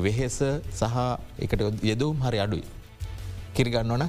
වෙහෙස 0.06 0.40
සහ 0.80 0.98
එකට 1.44 1.62
යෙදවම් 1.92 2.20
හරි 2.26 2.40
අඩුයි. 2.46 2.66
කිරිගන්න 3.56 3.94
ඕන 3.96 4.06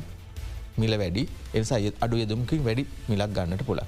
මිල 0.76 0.94
වැඩි 1.02 1.22
එනිසා 1.54 1.78
අඩු 2.04 2.16
යෙදුම්කින් 2.22 2.64
වැඩි 2.66 2.84
මිලක් 3.10 3.30
ගන්නට 3.36 3.62
පුළ. 3.68 3.82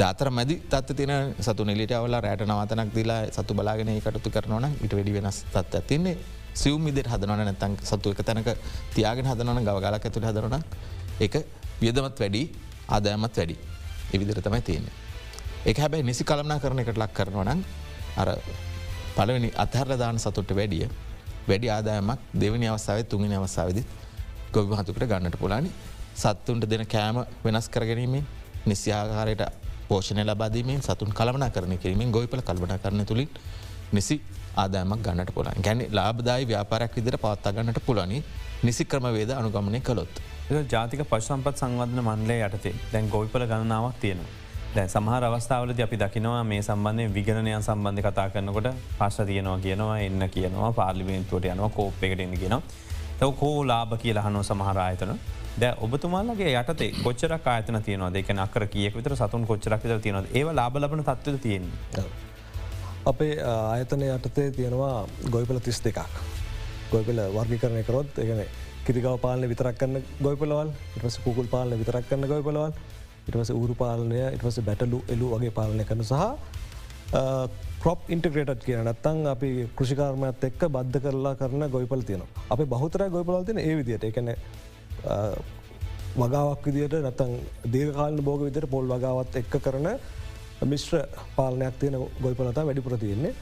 දාතර 0.00 0.28
මැදි 0.30 0.56
තත් 0.72 0.96
තින 0.98 1.12
සතු 1.46 1.64
නිලිට 1.64 1.92
අවල 1.92 2.14
රෑට 2.26 2.44
නවතනක් 2.48 2.92
දිලා 2.94 3.22
සතු 3.36 3.54
බලාගෙන 3.54 3.90
කටතු 4.04 4.30
කරනවන 4.36 4.66
ඉට 4.84 4.92
වැඩි 4.98 5.16
වෙනස් 5.16 5.38
තත් 5.54 5.72
ඇතින්නේ 5.80 6.16
සිවම් 6.54 6.86
ඉදිර 6.90 7.08
හදනවන 7.12 7.44
නැතන් 7.48 7.74
සතු 7.90 8.12
එක 8.14 8.22
තැනක 8.28 8.50
තියාගෙන 8.94 9.26
හදනවන 9.30 9.64
ගවගලක් 9.68 10.04
ඇතුළ 10.06 10.26
හදරන 10.30 10.56
එක 11.26 11.34
වියදමත් 11.82 12.16
වැඩි 12.22 12.42
ආදායමත් 12.88 13.36
වැඩි 13.40 13.56
එවිදිර 14.14 14.42
තමයි 14.46 14.62
තියෙන්නේ. 14.68 15.09
එක 15.62 15.76
හැබැයි 15.76 16.02
නිසි 16.02 16.24
කළම්නා 16.24 16.58
කරන 16.58 16.78
එකට 16.78 16.96
ලක් 16.96 17.12
කරනවනම් 17.12 17.62
අර 18.16 18.28
පළවෙනි 19.16 19.50
අත්හර 19.56 19.96
දාන 19.96 20.18
සතුට 20.18 20.50
වැඩිය 20.50 20.88
වැඩි 21.48 21.68
ආදායමක් 21.68 22.20
දෙවනි 22.34 22.66
අවස්සාාව 22.66 23.04
තුන්ගනි 23.04 23.36
අවස්සාාවදි 23.36 23.84
ගොවි 24.52 24.76
හතුකට 24.76 25.04
ගන්නට 25.04 25.36
පුලානි 25.36 25.70
සත්තුන්ට 26.16 26.64
දෙන 26.66 26.86
කෑම 26.86 27.18
වෙනස් 27.44 27.68
කරගැනීමේ 27.68 28.24
නිසිආකාරයට 28.66 29.44
පෝෂණය 29.88 30.24
ලබාදීමෙන් 30.24 30.82
සතුන් 30.82 31.12
කළමන 31.12 31.46
කරන 31.50 31.78
කිරීමෙන් 31.78 32.10
ගොයිපල 32.10 32.42
කල්බන 32.42 32.76
කරන 32.78 33.06
තුළින් 33.06 33.30
නිසි 33.92 34.20
ආදායමක් 34.56 35.02
ගන්නට 35.02 35.34
පුලන් 35.34 35.62
ගැන 35.62 35.86
ලාබදායි 35.90 36.46
ව්‍යාපාරයක් 36.46 36.96
විදිර 36.96 37.18
පවත්තා 37.18 37.52
ගන්නට 37.52 37.84
පුලනි 37.86 38.24
නිසි 38.62 38.84
ක්‍රම 38.84 39.12
වේද 39.12 39.30
අනුගමනය 39.32 39.80
කළොත්. 39.82 40.12
ජාතික 40.68 41.02
පශසම්පත් 41.04 41.56
සංවධන 41.56 42.02
මන්ලේ 42.02 42.44
යටතේ 42.46 42.74
දැන් 42.92 43.08
ගොයිපල 43.08 43.46
ගණනාවක් 43.46 44.00
තියෙනවා. 44.00 44.39
දැ 44.74 44.86
සමහර 44.88 45.24
අවස්ථාවලද 45.26 45.80
අපි 45.84 45.96
දකිනවා 46.00 46.42
මේ 46.44 46.60
සම්බන්ධය 46.62 47.06
විගණනයන් 47.14 47.62
සම්බන්ධ 47.62 48.02
කතා 48.06 48.26
කරනකොට 48.34 48.68
පස්ස 48.98 49.16
තියනවා 49.30 49.56
කියනවා 49.64 49.96
එන්න 50.04 50.22
කියනවා 50.34 50.68
පාර්ලිමේන්තුවට 50.72 51.48
යනවා 51.54 51.70
කෝප් 51.78 52.04
එකට 52.06 52.20
එන්න 52.24 52.36
කියෙන 52.42 52.54
තව 53.18 53.30
කෝ 53.40 53.56
ලාභ 53.70 53.94
කියලා 54.02 54.24
හනෝ 54.26 54.42
සමහරආයතන 54.42 55.12
ද 55.60 55.70
ඔබතුමාලගේ 55.86 56.52
යටතේ 56.52 56.90
කොච්චරක් 57.04 57.48
ආයතන 57.54 57.78
තියනවා 57.88 58.12
දෙක 58.16 58.30
නකර 58.36 58.66
කියෙක් 58.74 58.94
විතර 58.98 59.14
සතුන් 59.16 59.48
කොච්චරක් 59.50 59.82
විතර 59.86 59.98
තියෙනවා 60.04 60.30
ඒ 60.34 60.54
ලාබ 60.60 60.78
ලබන 60.82 61.02
තත්ව 61.02 61.42
තියෙන්. 61.46 61.66
අපේ 63.06 63.34
ආයතනය 63.48 64.12
යටතේ 64.14 64.48
තියෙනවා 64.52 64.94
ගොයිපල 65.34 65.58
තිස් 65.58 65.82
දෙකක්. 65.84 65.98
ගොයිපල 66.92 67.20
වර්ගි 67.38 67.58
කරනය 67.58 67.82
කරොත් 67.82 68.18
එකන 68.18 68.46
කිරිගව 68.86 69.18
පාලන 69.26 69.50
විතරක් 69.50 69.82
කන්න 69.82 70.08
ගොයිපලවල් 70.22 70.72
ඉටස 70.96 71.20
පුකුල් 71.26 71.52
පාලන 71.56 71.78
විතරක් 71.82 72.08
කන්න 72.08 72.30
ගොයිපලවල් 72.32 72.72
ඉටවස 73.30 73.52
ඌරු 73.58 73.76
පාලනය 73.82 74.18
ඉටවස 74.36 74.58
බැටලු 74.68 75.00
එලු 75.14 75.28
වගේ 75.34 75.52
පාලනය 75.58 75.84
කරන 75.90 76.04
සහ 76.04 76.16
කොප් 77.84 78.10
ඉන්ටග්‍රේට් 78.14 78.64
කියන 78.66 78.82
නත්තන් 78.86 79.18
අපි 79.34 79.50
කෘෂිකාර්මයත් 79.78 80.44
එක්ක 80.50 80.62
බද්ධ 80.76 81.00
කරලා 81.06 81.34
කරන 81.40 81.64
ගොයිපල් 81.76 82.02
තියෙන 82.08 82.22
අප 82.54 82.60
බහතර 82.74 83.08
ගොයිපල 83.16 83.44
තින 83.48 83.58
ඒ 83.66 83.74
විදියට 83.80 84.04
එකන 84.10 84.30
වගාවක් 86.16 86.64
විදියට 86.66 86.96
නතන් 87.00 87.32
දේකාලන 87.74 88.24
බෝග 88.24 88.42
විදිර 88.46 88.66
පොල් 88.66 88.86
වගාවත් 88.86 89.36
එක්ක 89.42 89.54
කරන 89.66 89.88
මිශ්‍ර 90.72 91.06
පාලනයක් 91.36 91.78
තියෙන 91.80 91.96
ගොයිපලතා 92.22 92.66
වැඩිපුර 92.66 92.98
තියෙන්නේ. 92.98 93.34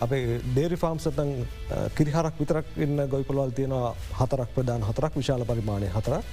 අපේ 0.00 0.40
ඩේරි 0.44 0.76
ෆාම් 0.76 0.98
සතන් 0.98 1.30
කිරිහරක් 1.96 2.34
විතරක් 2.40 2.66
ඉන්න 2.84 3.00
ගොයිපලවල් 3.14 3.52
තියෙන 3.52 3.74
හතරක් 4.20 4.50
ප්‍රධාන 4.56 4.82
හතරක් 4.88 5.16
විශාල 5.20 5.44
පරිමාණය 5.44 5.88
හතරක්. 5.96 6.24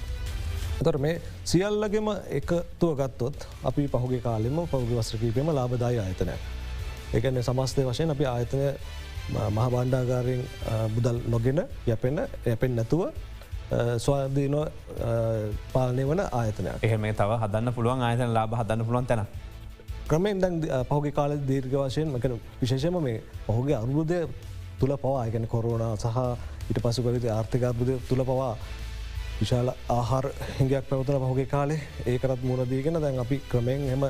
තර 0.78 0.98
මේ 0.98 1.20
සියල්ලගෙම 1.44 2.08
එකතුව 2.30 2.92
ගත්තොත් 2.96 3.46
අපි 3.64 3.88
පහුගේ 3.88 4.20
කාලෙම 4.20 4.58
පහුගේ 4.66 4.98
වස්්‍රකීපයම 4.98 5.48
ලාබදායි 5.50 5.98
ආයතනය. 5.98 6.34
එකන 7.12 7.42
සමස්තය 7.42 7.82
වශයෙන් 7.82 8.10
අපි 8.10 8.24
ආයතනය 8.26 8.66
මහ 9.50 9.66
බණ්ඩාගාරයෙන් 9.66 10.42
බුදල් 10.94 11.18
නොගෙන 11.26 11.60
යැපෙන්න්න 11.86 12.20
යැපෙන් 12.44 12.76
නැතුව 12.76 13.02
ස්වාදීන 13.98 14.56
පාලනය 15.72 16.04
වන 16.04 16.22
ආයතනය 16.32 16.70
එහෙම 16.80 17.06
තව 17.12 17.30
හදන්න 17.36 17.72
පුළුවන් 17.72 18.02
ආයතන 18.02 18.30
ලාබ 18.30 18.52
හදන්න 18.52 18.86
පුළුවන් 18.86 19.06
තැන. 19.06 19.26
ක්‍රමෙන් 20.06 20.40
දැන් 20.40 20.60
පහුගේ 20.88 21.12
කාල 21.12 21.32
දීර්ග 21.42 21.72
වශයෙන් 21.74 22.08
මකන 22.08 22.38
විශේෂම 22.60 22.98
මේ 23.00 23.22
පහුගේ 23.46 23.76
අරුබුදය 23.76 24.20
තුළ 24.78 24.94
පවා 24.96 25.26
එකන 25.26 25.46
කොරුණ 25.46 25.96
සහ 25.96 26.18
ඉට 26.70 26.78
පසුකවිත 26.80 27.24
ආර්ථිකර්බුද 27.28 27.90
තුළ 28.08 28.22
පවා 28.22 28.52
විශාල 29.40 29.68
ආහාර 29.90 30.26
හිඟයක් 30.58 30.88
පැවතන 30.88 31.18
පහුගේ 31.22 31.46
කාලේ 31.46 31.80
ඒකරත් 32.06 32.42
මුණදීගෙන 32.42 33.00
දැන් 33.00 33.18
අපි 33.18 33.36
ක්‍රමයෙන් 33.50 33.82
එම 33.88 34.04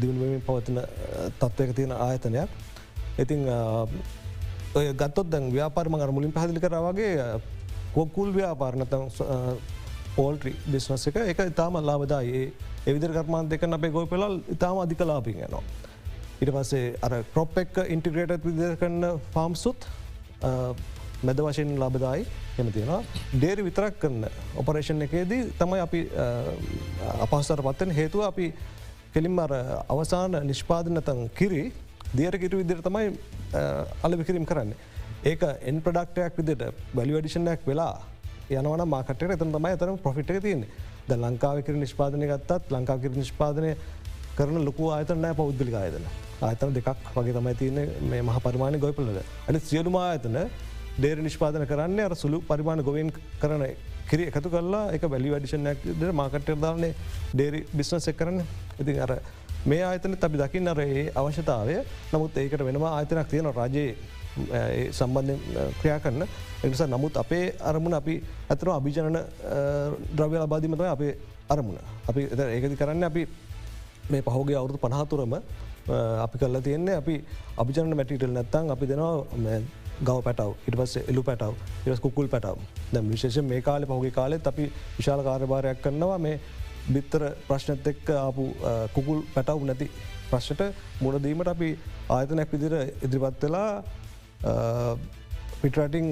දියුණුවමින් 0.00 0.42
පවතින 0.42 0.80
තත්ත්වක 1.38 1.74
තියෙන 1.74 1.92
ආයතනයක්. 1.98 2.50
ඉතිං 3.18 3.40
ඔය 4.74 4.86
ගත්තොත් 4.94 5.30
දැන් 5.30 5.48
ව්‍යාපාරම 5.50 5.94
අර 5.96 6.12
මුලින් 6.12 6.32
පැදිලි 6.32 6.60
කරවාගේ 6.60 7.40
කොකුල් 7.94 8.28
ව්‍යාපාරණතම් 8.32 9.04
පෝල්ට්‍රි 10.16 10.52
බිස්නස් 10.66 11.06
එක 11.06 11.16
එක 11.24 11.40
ඉතාම 11.46 11.80
ලාබදායි 11.80 12.44
එවිදර 12.86 13.12
කර්මාන් 13.12 13.48
දෙක 13.48 13.62
අපේ 13.64 13.90
ගොය 13.90 14.06
පෙළල් 14.06 14.34
ඉතාම 14.48 14.78
අධිකලාපින් 14.78 15.40
යනවා. 15.40 15.62
ඉට 16.40 16.50
පසේ 16.50 16.96
අර 17.02 17.12
කොප් 17.34 17.56
එක් 17.58 17.78
ඉන්ටිග්‍රේටත් 17.88 18.44
විදිර 18.44 18.76
කරන්න 18.76 19.20
ෆාම්සුත් 19.32 19.88
මැද 21.26 21.40
වශයෙන් 21.46 21.70
ලබදායි. 21.82 22.22
එම 22.60 22.68
තියෙනවා. 22.76 23.00
ඩේරි 23.34 23.62
විතරක් 23.68 23.98
කරන්න. 24.02 24.24
ඔපරේෂන් 24.60 25.04
එකේදී 25.06 25.42
තමයි 25.60 25.80
අපි 25.86 26.00
අපහස්සර 27.26 27.62
පත්තෙන් 27.68 27.94
හේතුව 27.98 28.24
අපි 28.30 28.46
කෙලින් 29.14 29.38
අර 29.38 29.52
අවසාන 29.88 30.32
නිෂ්පාදනතන් 30.50 31.20
කිරි 31.38 31.62
දියර 32.18 32.34
කිරු 32.42 32.62
විදිර 32.62 32.80
තමයි 32.86 33.06
අලවිකිරීම් 34.06 34.46
කරන්න. 34.50 34.72
ඒක 35.30 35.42
එන් 35.70 35.76
ප්‍රඩක්ටයක් 35.84 36.40
විදිට 36.40 36.62
බැලිවඩිෂණයක් 36.96 37.62
වෙලා 37.70 37.94
යනවන 38.50 38.82
මාකට 38.94 39.22
එතන 39.26 39.54
තමයි 39.56 39.76
අතරම 39.76 39.96
පොෆිට් 40.06 40.30
එක 40.30 40.42
තියන්නේ. 40.46 40.68
ද 41.08 41.16
ලංකාවකිර 41.16 41.76
නිෂ්පාදනය 41.76 42.26
ගත්තත් 42.32 42.72
ලංකාකිර 42.74 43.12
නිෂ්පාදනය 43.20 43.72
කරන 44.36 44.64
ලොකු 44.68 44.90
ආයතනෑ 44.90 45.34
පෞද්ගලික 45.40 45.74
ආයතන. 45.80 46.06
ආයතන 46.42 46.74
දෙකක් 46.76 47.10
වගේ 47.16 47.34
තමයි 47.38 47.54
තියන 47.60 47.76
මේ 48.10 48.22
මහ 48.22 48.38
පරිමාණය 48.44 48.78
ගොයිපලද 48.84 49.18
අනි 49.48 49.58
සියලුම 49.68 49.96
ආයතන 50.00 50.38
ඩේර 50.98 51.18
නිෂ්පාදන 51.26 51.66
කරන්න 51.66 52.00
අර 52.06 52.14
සුළු 52.22 52.38
පරිමාණ 52.48 52.82
ගොවෙන් 52.88 53.10
කරන 53.42 53.62
කිරි 54.10 54.26
එකතු 54.30 54.48
කරලා 54.50 54.92
එක 54.96 55.06
බැලි 55.12 55.32
වැඩිෂණයක් 55.34 55.78
ද 56.00 56.12
මාකට්ටර් 56.20 56.58
දාන්නේ 56.64 56.94
ඩේරි 57.34 57.60
බිස්නස් 57.78 58.08
එක් 58.08 58.16
කරන්න. 58.20 58.42
ඉතින් 58.80 59.00
අර 59.04 59.12
මේ 59.66 59.82
ආයතන 59.82 60.14
අපි 60.28 60.38
දකින්න 60.42 60.68
අර 60.72 60.80
ඒ 60.80 61.10
අවශ්‍යතාවය. 61.20 61.76
නමුත් 62.12 62.36
ඒකට 62.36 62.62
වෙනවා 62.68 62.92
ආයතනක් 62.98 63.28
තියෙන 63.32 63.50
රජයේ 63.50 64.90
සම්බන්ධ 64.92 65.40
ක්‍රියා 65.80 65.98
කරන්න 66.04 66.26
එනිසා 66.64 66.88
නමුත් 66.94 67.16
අපේ 67.16 67.44
අරමුණ 67.70 67.98
අපි 68.00 68.14
ඇතන 68.50 68.70
අභිජනන 68.78 69.18
ද්‍රව්‍ය 70.16 70.36
ලබාදීමතම 70.38 70.86
අපේ 70.94 71.12
අරමුණ. 71.48 71.78
අපි 72.08 72.28
ඒකති 72.54 72.76
කරන්න 72.76 73.04
අපි 73.10 73.22
මේ 74.10 74.22
පහෝගේ 74.22 74.56
අවුරුදු 74.60 74.78
පනහතුරම 74.78 75.34
අපි 76.24 76.36
කල්ල 76.38 76.60
තියෙන්නේ 76.66 76.96
අපි 77.02 77.14
අභිජන 77.62 77.96
මැටිටල් 77.96 78.34
නැත්තං 78.38 78.70
අපි 78.74 78.84
දෙනවා 78.86 79.14
ගව 80.08 80.18
පැටව 80.26 80.50
ඉට 80.68 80.76
පස් 80.80 80.96
එලු 81.12 81.22
පැටව 81.28 81.54
ඉරස් 81.86 82.00
කුකුල් 82.06 82.28
පැටව. 82.34 82.58
දැ 82.92 83.02
විශේෂ 83.12 83.38
මේ 83.52 83.62
කාලෙ 83.68 83.86
පහුගේ 83.90 84.14
කාලෙත් 84.18 84.46
අපි 84.52 84.64
විශාල 84.98 85.22
කාර්භාරයක් 85.28 85.82
කරනවා 85.84 86.18
මේ 86.26 86.40
බිත්තර 86.94 87.22
ප්‍රශ්නත් 87.48 87.86
එක්ක 87.92 88.10
ආපු 88.24 88.44
කුකුල් 88.96 89.22
පැටව් 89.34 89.64
නැති 89.70 89.88
ප්‍රශ්ට 90.30 90.62
මුණදීමට 91.04 91.52
අපි 91.54 91.70
ආයතනැක් 92.16 92.52
විදිර 92.54 92.74
ඉදිරිපත් 93.06 93.44
වෙලා 93.46 93.70
පිටරටිං 95.62 96.08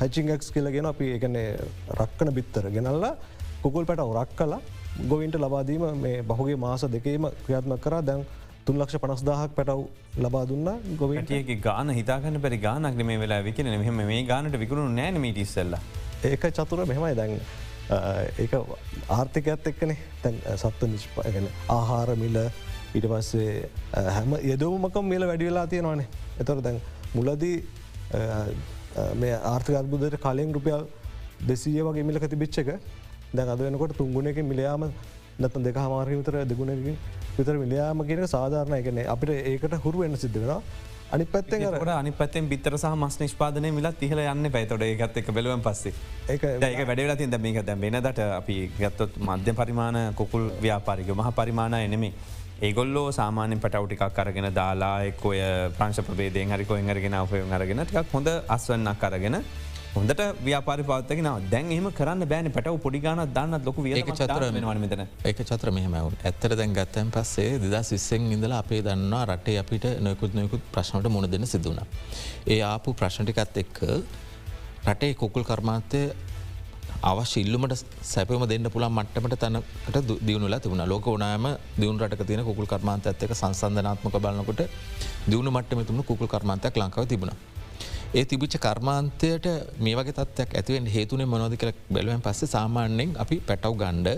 හැචිංක්ස් 0.00 0.48
කියලගෙන 0.54 0.86
අපි 0.92 1.08
එකනේ 1.16 1.48
රක්කන 2.00 2.30
බිත්තර 2.38 2.64
ගෙනල්ලා 2.76 3.14
කුකුල් 3.64 3.84
පැටව 3.90 4.14
රක් 4.20 4.30
කලා 4.38 4.60
ගොවින්ට 5.10 5.36
ලබාදීම 5.44 5.84
මේ 6.04 6.22
බහුගේ 6.30 6.56
මාස 6.64 6.82
දෙකේම 6.94 7.26
ක්‍රියාත්ම 7.44 7.74
කරා. 7.84 8.02
දැන් 8.08 8.24
තුන් 8.66 8.78
ලක්ෂ 8.78 9.02
පනස්දාහක් 9.02 9.54
පැටව් 9.56 9.80
ලබා 10.18 10.44
දුන්න 10.46 10.68
ගොවිටගේ 10.98 11.58
ගාන 11.60 11.90
හිතාගන්න 11.98 12.40
පැරි 12.44 12.58
ගානක් 12.58 13.02
මේ 13.04 13.18
වෙලා 13.18 13.42
විකන 13.42 13.70
මෙහම 13.76 14.00
මේ 14.04 14.22
ගානට 14.24 14.56
විකරුණු 14.62 14.94
නෑන 15.00 15.20
මීටිස්සල්ල 15.20 15.76
ඒක 16.24 16.44
චතුර 16.50 16.86
මෙහෙමයි 16.86 17.14
දැන්. 17.16 17.40
ඒ 18.38 18.48
ආර්ථිකයත් 19.10 19.66
එක්කනේ. 19.66 19.98
තැන් 20.22 20.36
සත්ව 20.56 20.90
නිෂ්පාගෙන 20.92 21.48
ආහාර 21.68 22.16
මිල 22.16 22.36
ඉට 22.94 23.06
පස්සේ 23.06 23.68
හැම 24.08 24.34
යදවමකම් 24.52 25.06
මේල 25.06 25.26
වැඩිවෙලා 25.26 25.66
තියෙනවානේ 25.66 26.08
එතොර 26.40 26.60
දැන් 26.62 26.80
මුලදී 27.14 27.56
මේ 29.16 29.34
ආර්ථකත්බුදට 29.44 30.18
කලින් 30.24 30.52
රුපියල් 30.52 30.84
දෙසීය 31.48 31.82
වගේ 31.82 32.04
මිලක 32.04 32.28
තිබිච්චක 32.28 32.70
දැන් 33.32 33.48
අද 33.48 33.60
වෙනකොට 33.60 33.96
තුන්ගුණ 33.96 34.30
එක 34.32 34.40
මිලයාම 34.44 34.86
නැතන් 35.40 35.62
දෙක 35.66 35.76
හමාරි 35.76 36.16
විතර 36.20 36.38
දෙගුණකින් 36.44 36.96
විතර 37.36 37.54
මිලයාම 37.64 38.06
කියෙන 38.06 38.28
සාධාරණය. 38.28 38.82
කන 38.82 38.98
අපිට 39.14 39.30
ඒකට 39.52 39.76
හුරු 39.84 40.02
එන්න 40.06 40.16
සිද්ධ 40.16 40.40
වෙන 40.42 40.62
අනි 41.12 41.24
පැත්තෙන් 41.24 41.62
ට 41.62 41.88
අනි 41.94 42.10
පත්තෙන් 42.10 42.48
බිත්තර 42.48 42.74
සහ 42.78 42.92
මස් 42.96 43.18
නිෂ්පාදනය 43.22 43.70
මිලත් 43.78 44.04
ඉහල 44.06 44.20
යන්න 44.24 44.50
පැතොට 44.52 44.84
ඒකත් 44.86 45.16
එක 45.20 45.32
බැලුවන් 45.36 45.64
පස්සේ. 45.66 45.92
ඒක 46.28 46.44
ඒක 46.44 46.86
වැඩලා 46.90 47.16
තින් 47.16 47.34
මේක 47.46 47.58
දැ 47.66 47.76
වෙනදට 47.82 48.22
අපි 48.38 48.56
ගත්තොත් 48.78 49.18
මධ්‍ය 49.20 49.52
පරිමාණ 49.58 49.98
කොකුල් 50.20 50.46
ව්‍යාපාරික 50.62 51.10
මහ 51.16 51.34
පරිමාණ 51.40 51.74
එනෙමේ. 51.80 52.12
ඒගොල්ලෝ 52.62 53.08
සාමාන්‍ය 53.12 53.56
පටවටිකක් 53.58 54.14
කරගෙන 54.16 54.48
දාලා 54.54 54.96
එක්කොය 55.10 55.38
ප්‍රංශ 55.78 56.00
ප්‍රබේදයෙන් 56.08 56.54
හරිකො 56.54 56.76
එංගරගෙන 56.80 57.14
අපයෝ 57.20 57.52
අරගෙන 57.58 57.84
ටික් 57.84 58.12
හොඳ 58.14 58.28
අස්වන්නක් 58.56 58.98
කරගෙන 59.04 59.36
හොඳට 59.94 60.20
ව්‍යාපාරි 60.46 60.84
පවත්තගෙන 60.88 61.26
දැන් 61.52 61.66
එහම 61.74 61.86
කරන්න 61.98 62.24
බෑන. 62.30 62.46
පැටව 62.56 62.76
පොඩිගාන 62.84 63.20
දන්න 63.36 63.64
ලොක 63.66 63.78
ඒක 63.90 64.10
චතර 64.10 64.44
මෙතන. 64.84 65.02
ඒක 65.28 65.40
චත්‍ර 65.50 65.70
මෙහමවුන් 65.78 66.16
ඇත්තර 66.28 66.56
දැන් 66.60 66.72
ගත්තැන් 66.78 67.10
පස්සේ 67.16 67.58
දෙදා 67.64 67.82
සිස්සෙන් 67.90 68.32
ඉඳලා 68.36 68.60
අපේ 68.64 68.80
දන්නවා 68.86 69.22
රටේ 69.30 69.58
අපිට 69.62 69.86
නොයකුත් 70.06 70.34
නොයකුත් 70.40 70.62
ප්‍රශ්නට 70.74 71.08
මුණ 71.16 71.30
දෙන්න 71.34 71.46
සිදුවන. 71.52 71.80
ඒ 72.54 72.60
ආපු 72.72 72.96
ප්‍රශ්නටිකත් 73.00 73.60
එක්ක 73.64 73.80
රටේ 74.88 75.12
කොකුල් 75.14 75.44
කර්මාන්තය 75.50 76.02
අවශ්‍ය 77.10 77.38
ඉල්ලුමට 77.44 77.84
සැපම 78.14 78.48
දෙන්න 78.54 78.72
පුළන් 78.74 78.92
මට්ටමට 78.98 79.38
තැනකට 79.44 80.12
දියුණුල 80.26 80.58
තිබුණ. 80.64 80.84
ලෝක 80.92 81.06
ඕනෑම 81.06 81.46
දියුණ 81.80 82.02
රට 82.02 82.28
තියෙන 82.28 82.44
කුල් 82.50 82.70
කර්මාන්ත 82.74 83.12
ඇත්තක 83.12 83.40
සංසන්ධනාත්මක 83.42 84.20
බලන්නකොට 84.24 84.62
දියුණු 85.30 85.50
මට්ටම 85.56 85.88
තුුණු 85.88 86.02
කුල් 86.10 86.30
කර්මාන්තයක් 86.34 86.80
ලංකාව 86.82 87.06
තිබුණ. 87.14 87.51
ඒ 88.12 88.24
තිබිච්ච 88.24 88.54
කර්මාන්තයට 88.64 89.46
මේ 89.84 89.94
වගේ 89.98 90.14
තත්වයක් 90.16 90.50
ඇතිවෙන් 90.58 90.86
හේතුනේ 90.94 91.26
මොනොද 91.34 91.54
කළ 91.60 91.70
බැලුවෙන් 91.94 92.22
පස්සේ 92.24 92.48
සාමාන්‍යෙන් 92.54 93.10
අපි 93.22 93.36
පැටව් 93.48 93.74
ගණ්ඩ 93.82 94.08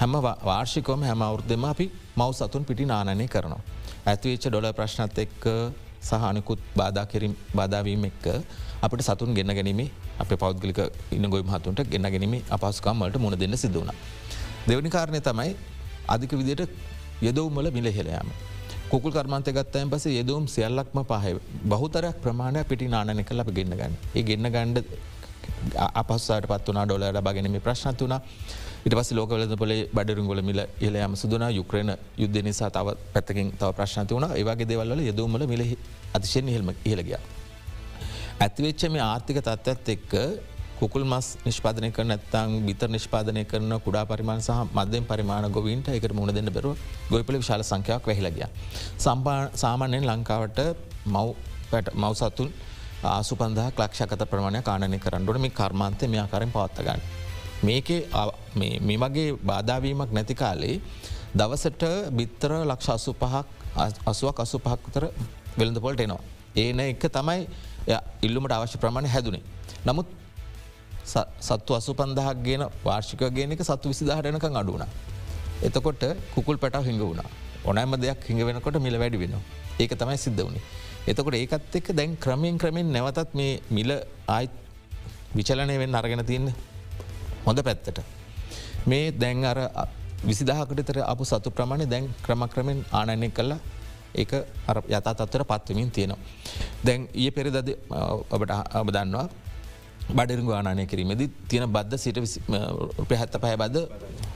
හැම 0.00 0.14
වාර්ෂිකෝම 0.48 1.02
හැම 1.08 1.20
අවුර්දම 1.26 1.64
අපි 1.68 1.86
මව් 2.18 2.26
සතුන් 2.38 2.64
පිටි 2.68 2.84
නානය 2.92 3.26
කරනවා. 3.34 3.60
ඇතිවෙච්ච 4.10 4.46
ඩොල 4.48 4.66
ප්‍රශ්නත් 4.78 5.18
එක්ක 5.24 5.44
සහනකුත් 6.08 6.62
බාධා 6.80 7.04
කිරීම 7.12 7.36
බාධාවීම 7.58 8.06
එක්ක 8.10 8.26
අපට 8.86 9.04
සතුන් 9.08 9.30
ගෙන්න්න 9.38 9.54
ගැනීම 9.58 9.82
අප 10.22 10.32
පෞද්ගලික 10.44 10.80
ඉන්න 11.16 11.28
ගොයි 11.34 11.46
මහතුන්ට 11.50 11.84
ගෙන්න්න 11.92 12.10
ගැනීම 12.14 12.34
අපස්කාමලට 12.56 13.20
මුණ 13.24 13.38
දෙන්න 13.42 13.56
සිදුවන. 13.56 13.92
දෙවනි 14.68 14.90
කාරණය 14.96 15.20
තමයි 15.28 15.54
අධික 16.08 16.34
විදියට 16.40 16.66
යදවුමල 17.22 17.70
මිලහෙලයාම. 17.78 18.28
කුල් 18.90 19.12
කර්මාන්ත 19.12 19.48
ගත්තයන් 19.56 19.90
පස 19.90 20.04
යෙදවම් 20.18 20.46
සියල්ලක්ම 20.54 20.98
පහ. 21.10 21.26
බහතරයක් 21.72 22.16
ප්‍රමාණය 22.24 22.64
පිටි 22.70 22.88
නානය 22.88 23.24
කල 23.24 23.40
අප 23.40 23.50
ගෙන්න්න 23.58 23.76
ගන්න. 23.80 23.94
ඒ 24.16 24.22
ගෙන්න්න 24.22 24.50
ගණ්ඩ 24.54 24.86
අපස්සට 26.00 26.46
පත්වනා 26.52 26.84
ඩොලට 26.86 27.20
බගෙනම 27.26 27.56
ප්‍රශ්නත් 27.66 28.00
වනා 28.06 28.20
ඉට 28.86 28.94
පස 28.98 29.10
ලෝකවලද 29.18 29.54
පොලේ 29.62 29.88
බඩරුගොල 29.96 30.42
මිල 30.42 30.60
ඉලයම 30.80 31.14
සුදුනා. 31.22 31.50
යුක්‍රණ 31.58 31.92
යුද්ධ 32.22 32.40
නිසා 32.48 32.70
තව 32.70 32.96
පැත්තකින් 33.14 33.52
තව 33.60 33.70
ප්‍රශ්නති 33.78 34.14
වුණ. 34.14 34.28
ඒවාගේ 34.40 34.68
දෙවල්ල 34.72 35.00
යදවමල 35.12 35.46
මිල 35.52 35.62
අතිශයෙන් 36.16 36.48
හිල්ම 36.54 36.68
ඉහළගිය. 36.84 37.18
ඇතිවෙච්ච 38.44 38.82
මේ 38.94 39.04
ආර්ථික 39.10 39.38
තත්ත්වත් 39.40 39.88
එක්ක 39.96 40.12
කුකුල් 40.80 41.04
මස් 41.04 41.26
නිෂ්පාදනය 41.44 41.90
කර 41.90 42.04
නැත්තං 42.04 42.52
බිතර 42.66 42.88
නිෂ්පාදනය 42.88 43.42
කරන 43.44 43.74
කුඩා 43.78 44.04
පරිමාණ 44.04 44.40
සහ 44.40 44.60
මධ්‍යම 44.72 45.04
පරිමාණ 45.04 45.46
ගොවින්ට 45.50 45.88
එකට 45.88 46.12
මුණ 46.12 46.34
දෙන්න 46.34 46.50
බැරුව 46.50 46.76
ගොයිපල 47.10 47.36
විශාල 47.36 47.62
සංඛ්‍යාවක් 47.62 48.06
වැහිලගිය. 48.06 48.46
සාමාන්‍යයෙන් 49.56 50.06
ලංකාවට 50.06 50.60
මව් 51.06 51.26
මවසත්තුන් 51.94 52.48
ආසු 53.10 53.36
පන්දහ 53.36 53.68
ලක්ෂකත 53.76 54.24
ප්‍රමාණය 54.26 54.62
කාණනය 54.62 54.98
කරන්නට 54.98 55.38
මේ 55.38 55.52
කර්මාන්තය 55.52 56.04
මේ 56.06 56.20
ආකාරෙන් 56.20 56.50
පවත්තගන්න. 56.50 57.00
මේකේ 57.62 58.00
මේ 58.56 58.98
වගේ 58.98 59.28
බාධාවීමක් 59.42 60.10
නැති 60.12 60.34
කාලේ 60.34 60.76
දවසට 61.34 61.84
බිත්තර 62.10 62.52
ලක්ෂ 62.62 62.90
අසු 62.90 63.12
පහක් 63.14 63.46
අසුවක් 64.06 64.40
අසු 64.40 64.58
පහක්තර 64.58 65.04
වෙළඳ 65.58 65.78
පොල්ට 65.78 66.00
එනවා. 66.00 66.22
ඒන 66.56 66.80
එක 66.80 67.06
තමයි 67.10 67.40
ඉල්ලුමට 68.22 68.52
අවශ්‍ය 68.52 68.78
ප්‍රමාණය 68.78 69.08
හැදුනේ. 69.08 69.42
නමුත් 69.84 70.06
සත්තු 71.04 71.72
අසු 71.78 71.94
පන්දහක් 71.94 72.36
ගෙන 72.46 72.62
වාර්ෂික 72.84 73.22
ගේනක 73.36 73.62
සත්තු 73.62 73.92
විසිදාහටනක 73.92 74.46
අඩුවන. 74.62 74.84
එතකොට 75.62 76.04
කුකුල් 76.34 76.56
පැටව 76.56 76.86
හිඟ 76.88 77.00
වුණ 77.00 77.22
ඕනෑම 77.64 77.94
දෙයක් 78.00 78.24
හිඟ 78.28 78.42
වෙනකොට 78.48 78.78
මිල 78.86 78.98
වැඩි 78.98 79.18
වෙන. 79.18 79.34
ඒක 79.78 79.92
තමයි 80.00 80.16
සිද්ධ 80.16 80.42
වුණේ. 80.46 80.64
එතකොට 81.06 81.34
ඒකත් 81.34 81.76
එක්ක 81.78 81.88
දැන් 81.98 82.16
ක්‍රමයෙන් 82.16 82.58
ක්‍රමෙන් 82.58 82.88
නැවතත් 82.92 83.34
මේ 83.34 83.60
මිල 83.70 83.90
ආයිත් 84.28 84.54
විචලනය 85.36 85.76
වෙන් 85.78 85.94
අරගෙන 85.94 86.24
තියන්න 86.24 86.48
හොඳ 87.46 87.58
පැත්තට. 87.62 88.00
මේ 88.86 89.12
දැන් 89.12 89.44
අර 89.44 89.58
විසිදාහකටතර 90.24 90.98
අප 91.04 91.20
සතු 91.22 91.50
ප්‍රමාණය 91.50 91.86
දැන් 91.86 92.04
ක්‍රමක්‍රමෙන් 92.24 92.78
ආනයනය 92.92 93.30
කල්ලා 93.30 93.60
ඒ 94.14 94.24
යතා 94.90 95.14
තත්වර 95.14 95.44
පත්වමින් 95.44 95.90
තියෙනවා. 95.90 96.18
දැන් 96.86 97.08
ඒ 97.14 97.30
පෙරිදද 97.30 97.70
ඔබට 98.30 98.52
ඔබ 98.74 98.88
දන්නවා 98.96 99.28
බඩරිගු 100.12 100.52
ආනය 100.52 100.86
කිරීමේදී 100.86 101.30
තියෙන 101.48 101.72
බද්ධ 101.72 101.98
සිට 101.98 102.18
රුපය 102.98 103.14
හැත්ත 103.16 103.36
පහ 103.40 103.56
බද 103.56 103.76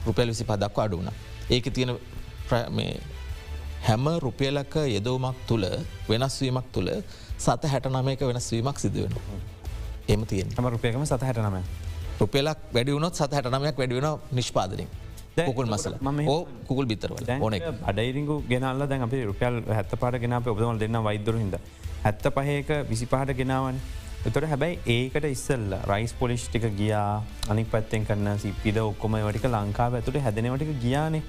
රුපැල් 0.05 0.29
විසි 0.29 0.43
පදක්ව 0.43 0.79
අඩුවන. 0.79 1.09
ඒක 1.49 1.73
තියෙන 1.73 1.91
හැම 3.87 4.05
රුපියලක 4.19 4.75
යෙදවමක් 4.95 5.35
තුළ 5.47 5.65
වෙනස්වීමක් 6.09 6.71
තුළ 6.71 6.89
සත 7.37 7.63
හැටනමයක 7.65 8.21
වෙනස්වීමක් 8.21 8.79
සිදුවෙන. 8.79 9.13
එම 10.07 10.25
තියෙන් 10.25 10.49
හම 10.57 10.65
රුපයකම 10.67 11.05
සත 11.05 11.21
හැටනම. 11.21 11.61
රුපෙලක් 12.19 12.59
වැඩියුණොත් 12.73 13.13
සත 13.15 13.31
හැටනමයක් 13.31 13.77
වැඩිවෙන 13.77 14.19
නිෂ්පාදනින්. 14.31 14.89
කුකුල් 15.39 15.67
මසල 15.67 15.93
ඕ 16.27 16.47
කුකුල් 16.67 16.85
බිතරවල 16.85 17.23
ඕන 17.39 17.53
අඩයිරිගු 17.85 18.43
ගෙනල්ල 18.49 18.83
දැන් 18.89 19.01
අපි 19.01 19.23
රුපියල් 19.23 19.61
හැත්ත 19.69 19.93
පාට 20.01 20.19
ගෙන 20.19 20.33
ඔබදවල් 20.33 20.79
දෙන්න 20.79 21.03
වෛදරු 21.03 21.37
හිද. 21.37 21.55
හැත්ත 22.03 22.25
පහයක 22.35 22.69
විසි 22.89 23.05
පහට 23.05 23.37
ගෙනාවන් 23.37 23.79
එතොට 24.27 24.45
හැබැයි 24.51 24.79
ඒකට 24.93 25.25
ඉස්සල් 25.27 25.73
රයිස් 25.89 26.13
පොලිෂ් 26.19 26.45
ටික 26.47 26.65
ගියා 26.79 27.23
අනික් 27.51 27.67
පැත්තෙන් 27.73 28.05
කරන්න 28.07 28.39
සිපිද 28.43 28.77
ඔක්කොම 28.81 29.15
වටික 29.27 29.45
ලංකාව 29.53 29.95
ඇතුට 29.99 30.17
හැදනවටික 30.25 30.71
ගියානේ. 30.83 31.21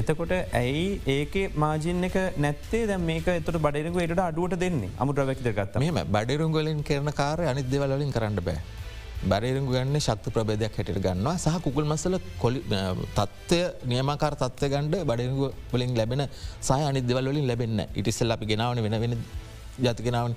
එතකොට 0.00 0.34
ඇයි 0.60 1.00
ඒක 1.16 1.56
මාජින් 1.64 2.04
එක 2.08 2.16
නැත්තේ? 2.44 2.84
දැ 2.90 2.98
මේක 3.10 3.28
එතට 3.34 3.50
බඩරක 3.66 3.96
ට 4.12 4.20
අඩුවට 4.28 4.60
දෙන්නේ. 4.64 4.90
අමුට 5.00 5.24
වැකිද 5.30 5.50
ගත්ත. 5.58 5.84
මෙම 5.84 6.00
බඩරුන්ගලින් 6.16 6.84
කරන 6.88 7.12
කාර 7.20 7.40
අනිත් 7.52 7.70
දෙවලින් 7.72 8.12
කරන්න 8.16 8.40
බෑ. 8.48 8.60
බැරරුග 9.30 9.68
ගන්න 9.72 9.96
ශක්ත 10.06 10.26
ප්‍රබේදයක් 10.34 10.76
හැට 10.78 10.90
ගන්නවා. 11.06 11.36
සහ 11.38 11.56
කුගල් 11.66 11.86
මසල 11.92 12.16
කොලි 12.42 12.60
තත්වය 13.18 13.60
නියමකාර 13.92 14.36
තත්ව 14.42 14.68
ගණ්ඩ 14.74 15.06
බඩරුග 15.10 15.54
වලින් 15.72 15.96
ලැබෙන 16.00 16.28
සහ 16.60 16.72
අනි 16.90 17.00
දෙවල් 17.10 17.30
වලින් 17.32 17.46
ලැබෙන්න 17.52 17.86
ඉටිස්සල් 18.00 18.36
අපි 18.36 18.50
ගෙනාවන 18.52 18.82
වෙන 18.86 19.00
වෙන 19.04 19.16
ජතිගෙනාවන් 19.86 20.36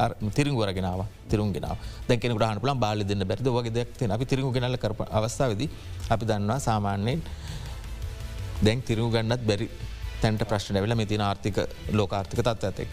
ඉරිගු 0.00 0.30
තිරගුවරගෙනාව 0.36 1.00
තිරුන්ගෙනාව 1.30 1.76
දැකෙන 2.08 2.36
ග්‍රහණ 2.36 2.60
පුලන් 2.60 2.80
බාලි 2.80 3.04
දෙන්න 3.04 3.24
බැරිද 3.30 3.48
වගේ 3.48 3.72
දෙයක් 3.76 4.12
අපි 4.16 4.24
තිරගු 4.24 4.52
ගෙනල 4.52 4.76
කර 4.76 4.94
අවස්ථාවද 5.10 5.62
අපි 6.10 6.24
දන්නවා 6.26 6.58
සාමාන්‍යයෙන් 6.58 7.22
දැන් 8.62 8.82
තිරූ 8.82 9.08
ගන්නත් 9.10 9.42
බැරි 9.46 9.66
තැන්ට 10.22 10.44
ප්‍රශ්න 10.44 10.80
වෙල 10.84 10.94
මෙතින 10.94 11.20
ආර්ථික 11.20 11.58
ලෝකාර්ථික 11.92 12.40
තත්ව 12.40 12.64
ඇත 12.64 12.80
එක. 12.80 12.92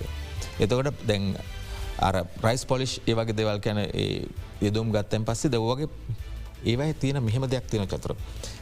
එතකොට 0.59 0.99
දැන් 1.07 1.35
අර 1.99 2.15
ප්‍රයිස් 2.41 2.63
පොලිෂ් 2.65 2.99
ඒවගේ 3.05 3.35
දෙවල් 3.35 3.59
කැන 3.59 3.79
යෙදුම් 4.61 4.91
ගත්තැන් 4.95 5.25
පස්සේ 5.27 5.51
දවගේ 5.51 5.87
ඒවයි 6.65 6.93
තියෙන 6.93 7.23
මෙහෙම 7.23 7.49
දෙයක් 7.49 7.67
තියෙන 7.71 7.87
චතුර. 7.87 8.15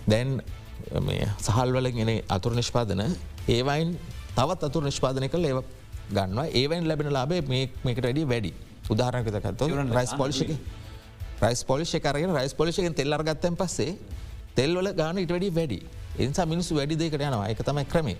දැන් 0.07 0.41
සහල්වල 1.39 1.91
ගෙන 1.91 2.11
අතුර 2.29 2.53
නිෂ්පාදන 2.53 3.01
ඒවයින් 3.47 3.97
තවත් 4.35 4.61
අතුර 4.69 4.83
නිෂ්පාදනය 4.83 5.29
කළ 5.29 5.45
ඒව 5.45 5.59
ගන්නවා. 6.11 6.47
ඒවයින් 6.59 6.87
ලැබෙන 6.87 7.13
ලාබේ 7.13 7.41
මේකට 7.49 8.03
වැඩි. 8.03 8.25
වැඩි 8.31 8.53
උදාහරනකතත් 8.89 9.61
රයිස් 9.97 10.13
පොලිෂක 10.21 10.51
රයිස් 11.41 11.63
පොලිෂ 11.65 11.93
කරගෙන 12.05 12.35
රයිස් 12.35 12.53
පොලිෂකෙන් 12.53 12.93
තෙල්ලර 12.93 13.23
ගත්තැන් 13.23 13.55
පස්සේ 13.57 13.97
තෙල්වල 14.55 14.93
ගාන 14.93 15.17
ඉට 15.17 15.31
වැඩි. 15.31 15.51
වැඩි 15.59 15.79
එනිසා 16.19 16.45
මිනිස්සු 16.45 16.75
වැඩි 16.75 16.95
දෙකට 16.95 17.21
යනවා. 17.21 17.47
එක 17.49 17.61
තමයි 17.63 17.85
ක්‍රමේ 17.85 18.17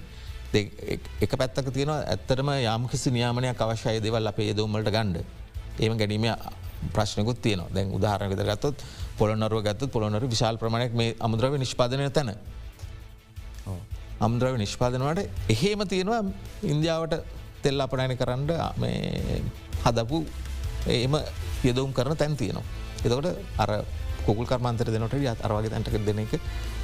එක 1.21 1.31
පැත්තක 1.39 1.71
තියෙන 1.73 1.91
ඇත්තටම 1.95 2.49
යම්කිසි 2.73 3.11
නියාමනයක් 3.11 3.61
අවශ්‍යය 3.61 3.99
දෙවල් 4.01 4.27
අපේ 4.31 4.53
දවමට 4.53 4.91
ගණ්ඩ 4.95 5.23
ඒම 5.83 5.97
ගැනීම 5.97 6.27
ප්‍රශ්නකුත් 6.95 7.39
තියන 7.41 7.61
දැන් 7.75 7.91
උදාහරනකත 7.97 8.43
ගත්තොත් 8.49 8.83
පොළොනරුව 9.17 9.63
ගත්තුත් 9.67 9.91
පොළොනර 9.91 10.27
විශාල් 10.33 10.57
ප්‍රමණයක් 10.57 10.93
මේ 10.93 11.15
අමුද්‍රව 11.19 11.57
නිෂ්පාදනය 11.63 12.09
තැන. 12.17 12.35
අමුද්‍රව 14.21 14.55
නිෂ්පාදනවට 14.63 15.51
එහෙම 15.55 15.81
තියෙනවා 15.93 16.21
ඉන්දියාවට 16.63 17.15
තෙල් 17.65 17.85
අපනෑන 17.85 18.17
කරන්න 18.21 18.49
හදපු 19.85 20.17
එම 20.95 21.15
යදවම් 21.69 21.91
කරන 21.97 22.17
තැන් 22.21 22.35
තියනවා. 22.41 22.65
එතකොට 23.05 23.27
අර 23.63 23.71
කුල් 24.25 24.45
කර්මන්තර 24.49 24.89
දෙනට 24.93 25.13
යත් 25.17 25.41
අරවාගේ 25.47 25.71
තැන්ටක 25.73 25.97
දෙන 26.05 26.19
එක 26.25 26.33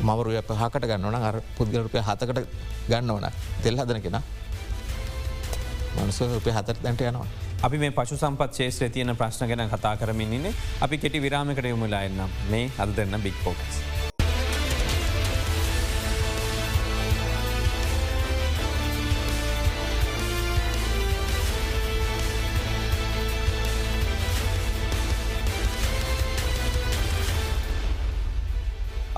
මවරුය 0.09 0.41
පහකට 0.49 0.89
ගන්නවන 0.89 1.27
අර 1.29 1.37
පුද්ගලරුපය 1.57 2.01
හතකට 2.07 2.41
ගන්නවන 2.89 3.25
තෙල් 3.63 3.79
හදන 3.81 4.01
කෙන 4.05 4.17
මනුස 5.95 6.19
රුපය 6.35 6.51
හතර 6.57 6.77
දැන්ට 6.83 7.01
යනවා. 7.07 7.29
අපි 7.65 7.77
මේ 7.77 7.93
පශු 7.97 8.17
සම්පත් 8.17 8.51
ශේෂත්‍රය 8.57 8.89
තියන 8.89 9.15
ප්‍රශ්න 9.21 9.49
ගැන 9.49 9.69
කතා 9.73 9.95
කරමින්න්නේ 10.01 10.53
අපි 10.85 10.97
කෙටි 10.97 11.21
විරාමකට 11.25 11.71
යමුලා 11.73 12.05
එන්නම් 12.09 12.37
මේ 12.53 12.69
අද 12.77 12.95
දෙන්න 12.97 13.21
බික් 13.25 13.37
පෝකස්. 13.45 14.00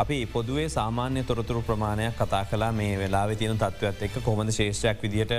අපි 0.04 0.26
පොදුවේ 0.28 0.68
සාමාන්‍ය 0.70 1.24
තොරතුරු 1.24 1.62
ප්‍රමාණයක් 1.62 2.16
කතා 2.18 2.44
කලා 2.46 2.72
මේ 2.74 2.98
වෙලා 2.98 3.28
තියන 3.34 3.56
තත්වත් 3.58 4.02
එක් 4.04 4.16
කොමද 4.20 4.52
ශේෂයක් 4.52 5.00
විදිට 5.00 5.32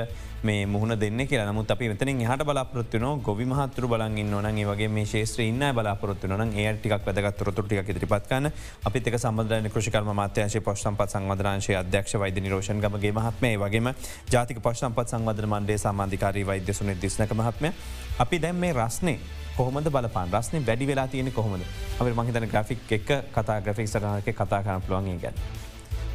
මේ 0.42 0.64
මුහුණ 0.66 0.96
දෙන්න 0.96 1.20
කියලා. 1.22 1.44
නමුත් 1.46 1.70
අපි 1.70 1.88
මෙතනින් 1.90 2.22
හට 2.22 2.42
බලාපොත්තුන 2.42 3.05
ගොවි 3.20 3.44
මහතුර 3.44 3.87
බලගන්න 3.87 4.35
ඕන 4.35 4.48
වගේ 4.64 4.88
මේ 4.88 5.05
ශේත්‍ර 5.05 5.42
ඉන්න 5.42 5.61
බලාපොත්තු 5.70 6.29
න 6.29 6.48
ඒ 6.55 6.72
ටික් 6.74 6.96
වැදගත් 6.98 7.37
තොරතුරටික 7.37 7.88
ඉදිරිපත්කන්න 7.90 8.50
අපිත 8.83 9.12
සම්බධන 9.16 9.68
කෘෂිකර්ම 9.68 10.11
මාත්‍යංශ 10.14 10.59
පශ්සම්පත් 10.59 11.11
සංවධරංශය 11.11 11.77
අධ්‍යක්ෂ 11.77 12.16
වෛද 12.16 12.40
නිරෝෂන්ගමගේ 12.40 13.12
මහත්මේ 13.12 13.55
වගේම 13.59 13.92
ජාතික 14.31 14.59
පශ්සම්පත් 14.61 15.09
සංවධන 15.09 15.48
මන්ඩේ 15.50 15.79
සමාධිකාරී 15.79 16.46
වෛද්‍ය 16.46 16.72
සුන 16.74 16.96
දිස්නක 16.98 17.31
මහත්ම 17.35 17.72
අපි 18.18 18.38
දැම් 18.38 18.57
මේ 18.57 18.72
රස්නේ 18.74 19.43
කොහොමද 19.57 19.88
බලපාන් 19.97 20.29
රස්න 20.35 20.67
වැඩි 20.67 20.87
වෙලා 20.87 21.09
තියෙන 21.09 21.33
කොහොමද? 21.33 21.62
අපි 22.01 22.11
මහිතන 22.19 22.47
ග්‍රෆික් 22.53 22.93
එක 22.99 23.11
කතා 23.35 23.61
ග්‍රෆික් 23.61 23.88
සටනක 23.88 24.29
කතා 24.40 24.62
කරන 24.62 24.83
පුළුවන් 24.87 25.21
ගැන. 25.23 25.35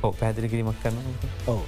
ඕ 0.04 0.12
පැදිලි 0.20 0.50
කිරීමක් 0.50 0.82
කරන 0.84 0.98
ඔව. 1.48 1.62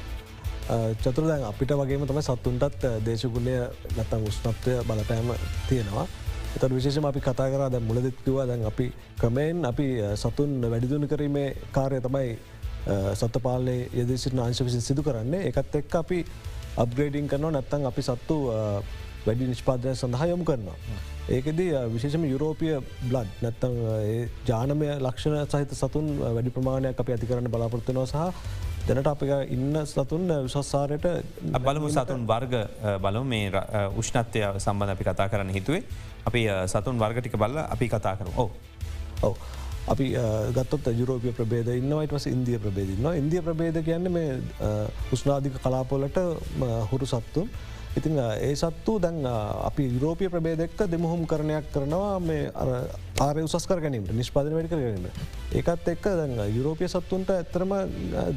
චතුර 1.03 1.25
දැන් 1.27 1.43
අපිට 1.43 1.71
වගේම 1.79 2.03
තම 2.07 2.19
සත්තුන්ටත් 2.21 2.83
දේශගුණය 3.05 3.55
නැත්තම් 3.97 4.27
උස්නත්වය 4.29 4.73
බලපෑම 4.87 5.31
තියෙනවා. 5.69 6.07
එත 6.55 6.63
විශේෂම 6.75 7.05
අපි 7.07 7.19
කතා 7.19 7.47
කර 7.51 7.63
දැ 7.73 7.81
මුලදෙත්කිවා 7.89 8.45
දැන් 8.47 8.65
අපි 8.71 8.87
ක්‍රමයෙන් 9.19 9.65
අපි 9.65 9.87
සතුන් 10.15 10.61
වැඩිදුන 10.71 11.07
කිරීමේ 11.07 11.49
කාරය 11.71 12.01
තමයි 12.01 12.35
සත්ත 13.15 13.41
පාලය 13.45 13.77
යදසිට 13.93 14.39
අංශ 14.39 14.63
විසින් 14.67 14.81
සිදු 14.81 15.03
කරන්නේ. 15.03 15.47
එකත් 15.49 15.75
එක් 15.75 15.95
අපි 15.95 16.19
අප්ග්‍රේඩිං 16.83 17.27
කරනවා 17.31 17.51
නැත්තන් 17.57 17.85
අපි 17.91 18.01
සත්තු 18.01 18.37
වැඩි 19.25 19.49
නිෂ්පාදය 19.51 19.93
සඳහා 20.01 20.27
යොමු 20.31 20.45
කරනවා. 20.49 20.77
ඒකද 21.35 21.59
විශේෂම 21.93 22.23
යුරෝපිය 22.33 22.73
බ්ලඩ් 23.09 23.29
නැත්තං 23.45 23.75
ජානමය 24.49 24.89
ලක්ෂණ 25.05 25.47
සහිත 25.53 25.77
සතුන් 25.81 26.07
වැඩි 26.37 26.53
ප්‍රමාණයක් 26.57 27.01
අප 27.03 27.13
ඇති 27.15 27.29
කරන්න 27.29 27.53
බලාපොරත්තුනව 27.55 28.03
සහ 28.07 28.17
දැනට 28.87 29.09
අප 29.13 29.23
ඉන්න 29.55 29.79
සතුන් 29.93 30.23
විශස්සාරයට 30.47 31.07
බලමු 31.67 31.93
සතුන් 31.95 32.27
වර්ග 32.33 32.55
බලු 33.05 33.23
මේ 33.33 33.63
උෂ්ණත්වය 34.03 34.45
සම්බඳ 34.65 34.95
අපි 34.95 35.09
කතා 35.09 35.31
කරන්න 35.33 35.55
හිතුවේ. 35.57 35.83
අපි 36.29 36.41
සතුන් 36.73 37.01
වර්ගටික 37.03 37.35
බල්ල 37.43 37.57
අපි 37.65 37.85
කතා 37.95 38.15
කරු 38.19 38.31
ඕ 38.43 38.49
ඔව. 39.27 39.35
අපි 39.91 40.05
ගත්තොත් 40.55 40.87
යුරෝපිය 40.99 41.33
ප්‍රබේද 41.37 41.69
ඉන්නවයිට 41.73 42.11
වස 42.15 42.25
ඉන්දිය 42.31 42.57
ප්‍රබේදන්න 42.63 43.07
ඉන්දිය 43.21 43.41
ප්‍රබේද 43.47 43.77
කියන්න 43.87 44.09
මේ 44.17 44.35
උස්නාධික 45.15 45.55
කලාපොලට 45.63 46.19
හුරු 46.91 47.05
සත්තුන් 47.13 47.47
ඉතින් 47.97 48.17
ඒ 48.17 48.53
සත්තු 48.55 48.99
දැන් 49.03 49.25
අපි 49.69 49.83
යුරෝපිය 49.95 50.29
ප්‍රබේදෙක්ක 50.29 50.79
දෙමුහුම් 50.91 51.25
කරණයක් 51.27 51.65
කරනවා 51.73 52.19
මේ 52.19 52.51
ආරය 53.25 53.43
උසස් 53.47 53.67
කර 53.67 53.81
ගැනීමට 53.83 54.13
නිෂ්පාදන 54.19 54.53
වැඩි 54.55 54.71
කරගන්න. 54.71 55.07
ඒකත් 55.59 55.89
එක්ක 55.93 56.05
දැන් 56.19 56.37
යුරෝපිය 56.57 56.87
සත්තුන්ට 56.87 57.33
ඇතරම 57.35 57.73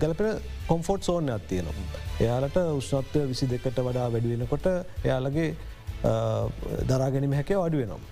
ගැලපෙන 0.00 0.42
කොම්ෆෝට් 0.68 1.06
සෝර්න 1.08 1.30
අත්තියනවා. 1.36 1.74
එයාලට 2.20 2.58
උෂ්නත්වය 2.80 3.28
විසි 3.30 3.50
දෙකට 3.52 3.78
වඩා 3.78 4.08
වැඩිවෙනකොට 4.14 4.66
එයාලගේ 5.04 5.50
දරාගැනීම 6.90 7.38
හැකේ 7.38 7.60
අඩු 7.66 7.78
වෙනම්. 7.82 8.02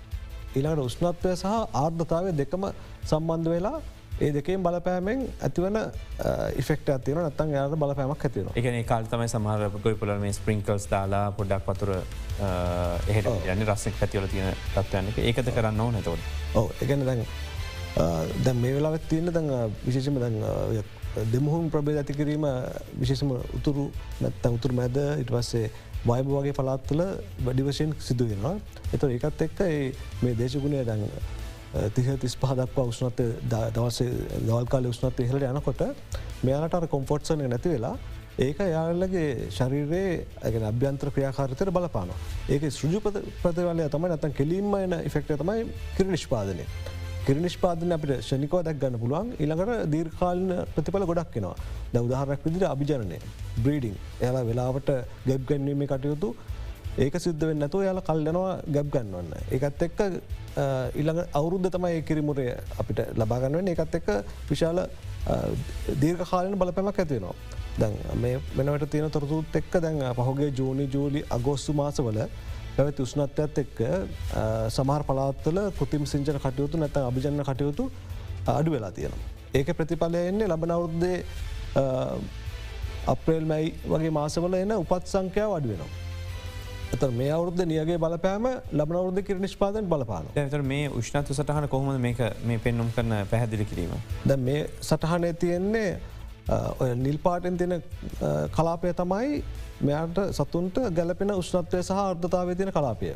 ඊලාට 0.57 0.87
උෂ්නත්වය 0.87 1.35
සහ 1.35 1.47
ආර්ධතාවය 1.83 2.37
දෙකම 2.43 2.71
සම්බන්ධ 3.11 3.53
වෙලා 3.55 3.79
ඒ 4.23 4.31
දෙකේ 4.37 4.57
බලපෑමෙන් 4.59 5.23
ඇතිවන 5.47 5.79
ඉෆෙක්ට 6.63 6.91
ඇතිවන 6.95 7.23
නත්තන් 7.25 7.55
යාට 7.57 7.77
බලපෑමක් 7.77 8.27
ඇතිවන 8.29 8.51
එකන 8.55 8.79
කාල් 8.91 9.09
තමයි 9.13 9.29
සමහර 9.29 9.79
ගොයි 9.79 10.01
පුල 10.03 10.15
මේ 10.25 10.35
ස්ප්‍රිංකල්ස් 10.39 10.89
දාලා 10.93 11.25
පොඩ්ඩක් 11.39 11.69
පතුර 11.69 11.95
එහට 13.09 13.31
යන්න 13.55 13.67
රස්සෙක් 13.69 14.03
ඇතිවල 14.07 14.29
තියෙන 14.33 14.59
තත්වයන්නක 14.75 15.23
ඒකත 15.23 15.53
කරන්න 15.53 15.87
ඕ 15.87 15.91
නැතවට 15.97 16.57
ඕ 16.57 16.67
එකන 16.81 17.07
දැන් 17.09 17.25
දැන් 18.41 18.59
මේ 18.59 18.75
වෙලාවත් 18.75 19.09
තියෙන 19.09 19.33
දැන් 19.35 19.53
විශේෂම 19.87 20.21
දැන් 20.23 20.39
දෙමුහුම් 21.29 21.69
ප්‍රබේද 21.71 22.01
ඇති 22.01 22.17
කිරීම 22.17 22.47
විශේෂම 22.97 23.33
උතුරු 23.59 23.91
නැත්ත 24.21 24.47
උතුර 24.49 24.73
මැද 24.73 24.97
ඉට 25.21 25.31
පස්සේ 25.31 25.71
වයිබ 26.05 26.27
වගේ 26.29 26.55
පලාත්තුල 26.55 27.03
වැඩි 27.45 27.63
වශයෙන් 27.63 27.93
සිදුවෙනවා. 28.01 28.57
එත 28.93 29.03
ඒකත් 29.05 29.43
එක්ක 29.47 29.61
මේ 30.23 30.35
දේශගුණය 30.35 30.85
දැන් 30.85 31.05
තිහ 31.73 32.17
තිස් 32.21 32.35
පහදක් 32.37 32.79
උෂ්නත 32.85 33.21
දවස 33.49 33.99
දවල්කාල 34.41 34.89
උෂ්නත් 34.89 35.21
ඉහලට 35.21 35.47
යනකොට 35.51 35.85
මෙයාලට 36.45 36.89
කොම්ෆොට්සන 36.91 37.45
නැති 37.45 37.73
වෙලා 37.75 37.97
ඒක 38.39 38.59
යාලගේ 38.59 39.51
ශරීරයේ 39.51 40.27
ඇගෙන 40.43 40.65
අභ්‍යන්ත්‍ර 40.65 41.11
ක්‍රියාකාරතයට 41.11 41.71
බලපාන. 41.71 42.11
ඒක 42.49 42.63
සෘජු 42.71 43.01
ප්‍රතිවලය 43.43 43.89
තමයි 43.89 44.11
නතන් 44.11 44.33
කෙලින්ම 44.33 44.75
එන 44.77 44.99
ඉෆෙක්ට 45.03 45.33
තමයි 45.37 45.67
කිරි 45.97 46.11
නිෂ්පාදනය. 46.11 46.67
කිරි 47.27 47.41
නිෂ්පාදන 47.41 47.93
අපිට 47.95 48.13
ෂනිකෝ 48.21 48.63
දැක් 48.63 48.79
ගන්න 48.79 48.99
පුළුවන් 48.99 49.29
ඉළඟට 49.39 49.85
දීර්කාලන 49.93 50.49
ප්‍රතිඵල 50.75 51.05
ගොඩක් 51.07 51.29
කෙනවා 51.35 51.57
ද 51.93 52.01
උදාහරක් 52.07 52.47
විදිර 52.47 52.65
අභිජනය 52.69 53.19
බ්‍රීඩිං 53.59 53.95
එයාලා 54.21 54.49
වෙලාවට 54.49 54.91
ගැබ් 55.29 55.45
ගැන්වීම 55.51 55.85
කටයුතු 55.87 56.35
ඒක 56.99 57.15
සිද්ධ 57.19 57.45
වෙන්න 57.49 57.63
ඇතු 57.63 57.81
යාල 57.83 58.01
කල්ලනවා 58.01 58.61
ගැබ් 58.69 58.89
ගන්නවන්න. 58.93 59.33
එකත් 59.51 59.83
එක්ක 59.87 60.01
ඉළඟ 60.95 61.21
අවුරුද්ධ 61.33 61.71
තමයි 61.73 61.97
ඒ 61.97 62.03
කිරිමුරය 62.03 62.47
අපිට 62.79 63.01
ලබාගන්නුවෙන් 63.17 63.73
එකත් 63.73 63.95
එක්ක 63.99 64.09
විශාල 64.51 64.85
දීර්ඝ 66.03 66.25
කාලන 66.31 66.59
බලපැමක් 66.59 66.99
ඇතිවෙනවා. 66.99 67.35
දැන් 67.79 67.97
මේ 68.21 68.41
වෙනවට 68.57 68.91
තියෙන 68.91 69.11
තොරතුත් 69.11 69.57
එක්ක 69.57 69.81
දැන් 69.81 70.03
පහුගේ 70.15 70.51
ජූනි 70.53 70.89
ජූලි 70.95 71.25
අගෝස්තු 71.31 71.73
මාසවල 71.73 72.21
පැවැති 72.77 73.03
උෂ්නත්වයත් 73.03 73.63
එක්ක 73.65 73.81
සමහර 74.77 75.09
පලාත්තල 75.09 75.63
කෘතිම් 75.79 76.05
සිංචන 76.07 76.43
කටයුතු 76.45 76.77
නැත 76.77 76.97
අභිජන්න 76.99 77.43
කටයුතු 77.43 77.91
අඩු 78.47 78.77
වෙලා 78.77 78.93
තියෙනවා. 78.93 79.25
ඒක 79.55 79.73
ප්‍රතිඵලය 79.79 80.29
එන්නේ 80.29 80.53
ලබනවරුද්දේ 80.53 81.19
අප්‍රේල් 83.07 83.45
මැයි 83.47 83.75
වගේ 83.89 84.17
මාසවල 84.21 84.55
එන 84.55 84.79
උපත් 84.79 85.05
සංඛ්‍යාව 85.07 85.59
අඩුවෙනවා. 85.59 86.02
එත 86.95 87.05
මේ 87.19 87.31
අවුද්ධ 87.35 87.63
නියගේ 87.71 87.99
බලපෑම 88.05 88.47
ලබනවරුද 88.79 89.21
කිර 89.27 89.39
නිෂ්පාදන 89.45 89.87
බලපාන 89.93 90.27
ඇතර 90.37 90.63
මේ 90.73 90.89
උෂ්නතු 91.01 91.37
සටහන 91.37 91.69
කොහොම 91.75 92.01
මේක 92.07 92.21
මේ 92.49 92.59
පෙන්නුම් 92.65 92.91
කරන 92.97 93.15
පැහැදිලි 93.31 93.65
කිරීම. 93.71 93.95
ද 94.29 94.37
මේ 94.49 94.67
සටහනය 94.89 95.31
තියෙන්නේ 95.45 95.91
ඔය 96.83 96.91
නිල්පාටෙන් 97.07 97.57
තියෙන 97.57 97.83
කලාපය 98.57 98.93
තමයි 99.01 99.41
මෙයාට 99.89 100.21
සතුන්ට 100.39 100.83
ගැලපෙන 100.99 101.33
උෂ්නත්වය 101.39 101.83
සහ 101.83 102.03
අර්ධතාවය 102.05 102.59
තියෙන 102.61 102.73
කලාපය. 102.77 103.15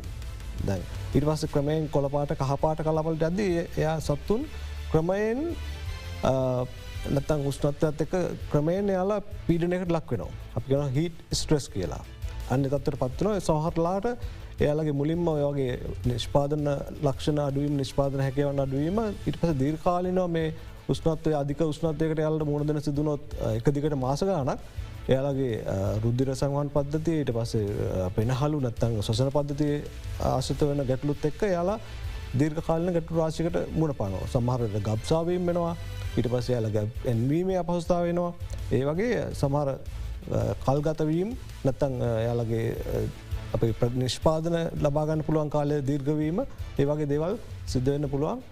දැන් 0.67 0.81
ඉරිවස 1.13 1.45
ක්‍රමයෙන් 1.53 1.89
කොළපාට 1.95 2.33
කහපාට 2.41 2.83
කලාපලට 2.89 3.29
ඇද 3.29 3.39
එයා 3.45 3.95
සත්තුන් 4.09 4.49
ක්‍රමයෙන් 4.91 5.47
නැතන් 7.13 7.47
උෂ්නත්වයත් 7.53 8.05
එක 8.05 8.13
ක්‍රමයෙන් 8.51 8.89
යාලා 8.97 9.21
පීඩනයකට 9.47 9.91
ලක් 9.97 10.11
වෙනවා. 10.11 10.31
අපි 10.57 10.67
ගෙන 10.71 10.93
හිට 10.99 11.17
ස්ට්‍රෙස් 11.31 11.69
කියලා. 11.69 12.03
අන්න 12.49 12.63
තත්වට 12.65 12.99
පත්වන 12.99 13.41
සහහටලාට 13.41 14.07
එයාලගේ 14.59 14.93
මුලින්ම 14.93 15.27
ඔයගේ 15.27 15.73
නිෂ්පාදන 16.05 16.65
ලක්ෂණ 17.01 17.39
අඩුවීම 17.41 17.77
නිෂ්පාදන 17.77 18.21
හැකවන්න 18.21 18.59
අඩුවීම 18.59 18.99
ඉට 19.25 19.37
පස 19.37 19.55
දීර්කාලිනවා 19.55 20.27
මේ 20.29 20.49
උස්නත්වය 20.89 21.33
අධික 21.35 21.61
උස්නත්යකට 21.63 22.19
යාලට 22.19 22.45
මුණදන 22.45 22.81
සිදුනොත් 22.81 23.37
එක 23.49 23.69
දිකට 23.69 23.97
මාසගානක් 23.97 24.65
එයාලගේ 25.07 25.53
රුද්ධිර 26.03 26.33
සංවන් 26.33 26.71
පද්ධතිය 26.71 27.19
ඊට 27.19 27.31
පස්සේ 27.33 28.09
පෙනහලු 28.15 28.59
නැත්තං 28.61 28.97
සොසන 29.01 29.31
පද්ධතිය 29.31 29.75
ආශත 30.25 30.63
වන 30.63 30.83
ගැටලුත් 30.85 31.25
එක්ක 31.25 31.47
යාලා 31.49 31.79
දීර්ඝ 32.33 32.61
කාලන 32.61 32.91
ගැටු 32.91 33.15
රාශිකට 33.15 33.61
මුණ 33.73 33.95
පනෝ 33.95 34.23
සමහරට 34.27 34.81
ගබ්සාවීම් 34.81 35.45
වෙනවා. 35.45 35.75
ඊට 36.15 36.27
පස්ස 36.27 36.49
යාල 36.49 36.67
එන්වීමේ 37.05 37.57
අපහස්ථාව 37.57 38.03
වෙනවා 38.05 38.31
ඒ 38.71 38.83
වගේ 38.85 39.23
සමහර 39.33 39.69
කල්ගතවීම් 40.65 41.31
නැත්තං 41.65 41.95
යාලගේ 42.27 42.65
අප 43.55 43.63
නිෂ්පාදන 44.03 44.57
ලබාගන්න 44.83 45.25
පුළුවන් 45.27 45.49
කාලය 45.55 45.79
දීර්ගවීම 45.89 46.43
ඒවගේ 46.43 47.09
දේවල් 47.13 47.39
සිද්ධවෙන්න 47.73 48.09
පුළුවන්. 48.13 48.43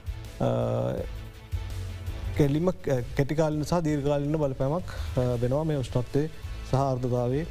කෙල්ලිම 2.38 2.72
කෙටිකාලන 3.18 3.64
සහ 3.66 3.84
දීර්ගාලන්න 3.90 4.42
බලපෑමක් 4.42 4.98
වෙනවා 5.44 5.64
මේ 5.70 5.80
උෂ්නත්තේ 5.84 6.26
සහර්ධතාවේ 6.72 7.46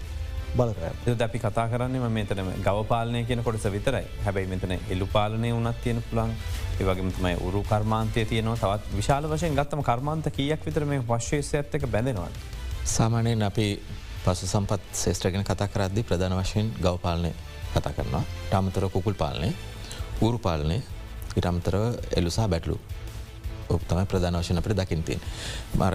බලකෑ 0.58 1.14
අපි 1.26 1.38
කතා 1.44 1.66
කරන්නේ 1.72 2.10
මෙතනම 2.16 2.50
ගවපාලනය 2.66 3.24
කියන 3.28 3.42
කොටස 3.46 3.64
විතරයි. 3.76 4.06
හැබැයි 4.24 4.50
මෙතන 4.52 4.74
එල්ලු 4.92 5.06
පාලනය 5.14 5.52
වනත් 5.56 5.76
තියෙන 5.84 6.02
පුළන් 6.10 6.34
ඒවගේමතමයි 6.80 7.36
උරු 7.48 7.62
කර්මාන්තය 7.70 8.24
තියනවා. 8.32 8.56
තවත් 8.62 8.96
විශාල 9.00 9.28
වශයෙන් 9.32 9.56
ගත්තම 9.58 9.82
කර්මාන්ත 9.88 10.28
කියක් 10.36 10.66
විතර 10.66 10.84
මේ 10.92 11.02
වශ්‍යේෂය 11.10 11.56
ඇත්තක 11.60 11.86
බැඳෙනවා. 11.94 12.30
සාමානයෙන් 12.96 13.42
අපි 13.50 13.66
පසු 14.24 14.46
සම්පත් 14.46 14.82
ශේෂත්‍රගෙන 14.94 15.44
කතා 15.44 15.68
කරද්දි 15.68 16.02
ප්‍රධාන 16.02 16.34
වශයෙන් 16.40 16.72
ගවපාලනය 16.80 17.30
කතා 17.74 17.92
කරනවා. 17.92 18.24
ටාමතර 18.48 18.88
කුකුල් 18.88 19.14
පාලනය 19.14 19.50
ඌරු 20.20 20.38
පාලනය 20.38 20.78
ඉටම්තර 21.38 21.74
එලුසා 22.18 22.48
බැටලු 22.48 22.76
තමයි 23.82 24.06
ප්‍රධාන 24.06 24.38
වශන 24.40 24.60
අපට 24.60 24.76
දකින්තින් 24.80 25.20
මර 25.74 25.94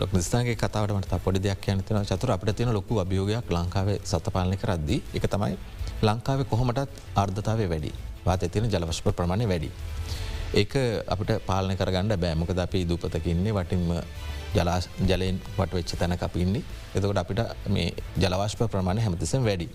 ලොක 0.00 0.12
නිස්ථාගේ 0.12 0.56
කතාවට 0.56 1.14
පොඩි 1.24 1.42
දෙයක් 1.42 1.68
යනතන 1.68 2.04
චතුර 2.04 2.32
අපට 2.32 2.54
තියෙන 2.56 2.72
ලොකු 2.72 2.98
අභියෝගයක් 2.98 3.50
ලංකාවේ 3.50 3.98
සතපාලනය 4.04 4.56
කරද්දී. 4.56 5.02
එක 5.14 5.26
තමයි 5.26 5.56
ලංකාවේ 6.02 6.44
කොහොමටත් 6.44 6.90
අර්ධතාවේ 7.14 7.68
වැඩි. 7.68 7.92
වාත 8.26 8.42
තින 8.52 8.64
ජලවශ්ප 8.66 9.16
ප්‍රමාණය 9.16 9.48
වැඩි. 9.48 9.70
ඒක 10.54 10.72
අපට 11.06 11.30
පාලන 11.46 11.76
කරගන්න 11.76 12.18
බෑමකද 12.18 12.58
අපි 12.58 12.88
දූපතකින්නේ 12.88 13.54
වටින්ම 13.54 13.86
ජලා 13.88 14.04
ජලයෙන් 14.54 15.40
වට 15.56 15.72
වෙච්ච 15.72 15.94
තැන 15.94 16.16
අපින්නේ 16.18 16.62
එතකට 16.94 17.18
අපිට 17.18 17.40
මේ 17.68 17.94
ජලවාශ්ප 18.16 18.66
ප්‍රමාණය 18.66 19.00
හැමතිසම් 19.00 19.44
වැඩි. 19.44 19.68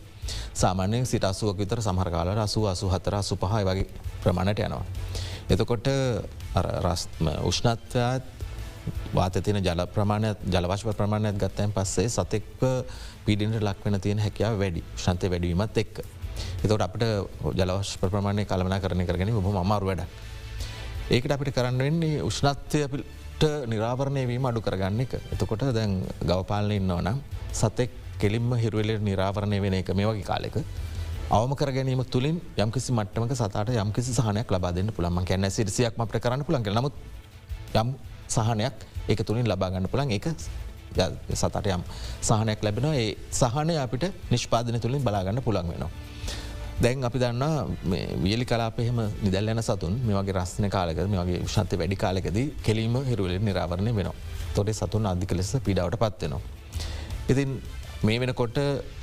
සාමාන්‍යයෙන් 0.54 1.06
සිට 1.06 1.24
අසුවක් 1.24 1.58
විතර 1.58 1.82
සහරකාල 1.82 2.38
අසු 2.40 2.68
අසු 2.68 2.90
හතර 2.90 3.24
සුපහයි 3.24 3.64
වගේ 3.64 3.88
ප්‍රමාණට 4.24 4.60
යනවා. 4.60 4.86
එතකොට 5.50 5.88
උෂ්ණත්වයාත් 7.44 8.24
වාතතින 9.14 9.58
ජල 9.58 9.82
ප්‍රමාණයක් 9.88 10.38
ජලවශ්ප 10.46 10.90
ප්‍රමාණයක් 10.94 11.38
ගත්තයන් 11.38 11.72
පස්සේ 11.72 12.10
සතෙක්ව 12.10 12.62
පිඩිට 13.26 13.62
ලක් 13.62 13.86
වෙන 13.86 14.02
තියෙන 14.02 14.20
හැකියාව 14.20 14.60
වැඩි 14.60 14.84
ශන්තය 14.98 15.30
වැඩීමත් 15.30 15.78
එක්ක. 15.78 16.00
එතකට 16.64 16.82
අපට 16.82 17.04
ජලවශ 17.54 17.98
ප්‍රමාණය 18.02 18.46
කළමනා 18.46 18.80
කරන 18.80 19.06
කරගෙන 19.06 19.34
බොම 19.40 19.58
අමාරු 19.58 19.86
වැඩ. 19.88 20.04
ඒකට 21.10 21.32
අපිට 21.32 21.54
කරන්න 21.54 21.78
වෙන්නේ 21.80 22.22
උෂ්ණත්වය 22.22 23.04
නිරාවරණය 23.44 24.26
වීම 24.28 24.46
අඩු 24.46 24.62
කරගන්න 24.62 25.02
එක. 25.02 25.14
එතකොට 25.32 25.64
දැන් 25.74 26.02
ගවපාලන 26.22 26.72
ඉන්නවනම් 26.72 27.20
සතෙක් 27.52 27.92
කෙලින්ම 28.20 28.52
හිරුවල 28.56 28.92
නිරාවරණය 29.00 29.60
වෙන 29.62 29.74
එක 29.74 29.90
මේ 29.92 30.06
වගේ 30.06 30.24
කාලෙක. 30.24 30.56
අවම 31.30 31.56
කර 31.56 31.72
ගැනීම 31.72 32.04
තුළින් 32.06 32.40
යම්කිසි 32.58 32.94
මට්ටමක 32.94 33.34
සතට 33.34 33.76
යම්කිසි 33.76 34.14
සහනයක් 34.14 34.50
ලබාදන්න 34.50 34.92
පුළන්ම 34.92 35.26
කැන 35.26 35.50
සිරිසියක් 35.50 35.98
මට 35.98 36.22
කරන්න 36.22 36.46
පුළන් 36.46 36.64
නමුත් 36.72 36.94
යම් 37.74 37.96
සහනයක් 38.28 38.76
ඒක 39.10 39.22
තුළින් 39.24 39.46
ලබාගන්න 39.46 39.88
පුළන් 39.88 40.12
එක 40.12 40.28
සතට 41.34 41.68
යම් 41.68 41.84
සහනයක් 42.22 42.64
ලැබෙනවා 42.64 42.96
ඒ 42.96 43.18
සහනය 43.32 43.76
අපිට 43.78 44.06
නිෂ්පාදන 44.32 44.80
තුළින් 44.80 45.04
බලාගන්න 45.04 45.42
පුළන් 45.42 45.68
වෙනවා. 45.68 45.92
දැන් 46.84 47.04
අපි 47.08 47.20
දන්න 47.20 47.44
වියලි 48.24 48.46
කලාපෙහෙම 48.46 48.98
නිදල් 49.26 49.52
යන 49.52 49.62
සතුන් 49.64 49.94
මේගේ 50.08 50.36
රස්න 50.36 50.68
කාලක 50.70 50.98
මේගේ 51.14 51.40
ෂත්‍ය 51.46 51.78
වැඩි 51.82 51.98
කාලෙකද 52.04 52.40
කෙලීම 52.66 52.96
හිරුවල 53.10 53.36
නිරාවරණය 53.40 53.94
වෙනවා. 53.96 54.16
තොට 54.56 54.70
සතුන් 54.74 55.06
අධික 55.06 55.32
ලෙස 55.32 55.52
පිඩාවට 55.68 55.96
පත්වෙනවා. 56.04 56.42
ඉතින් 57.32 57.50
මේ 58.04 58.20
වෙනකොට 58.20 58.58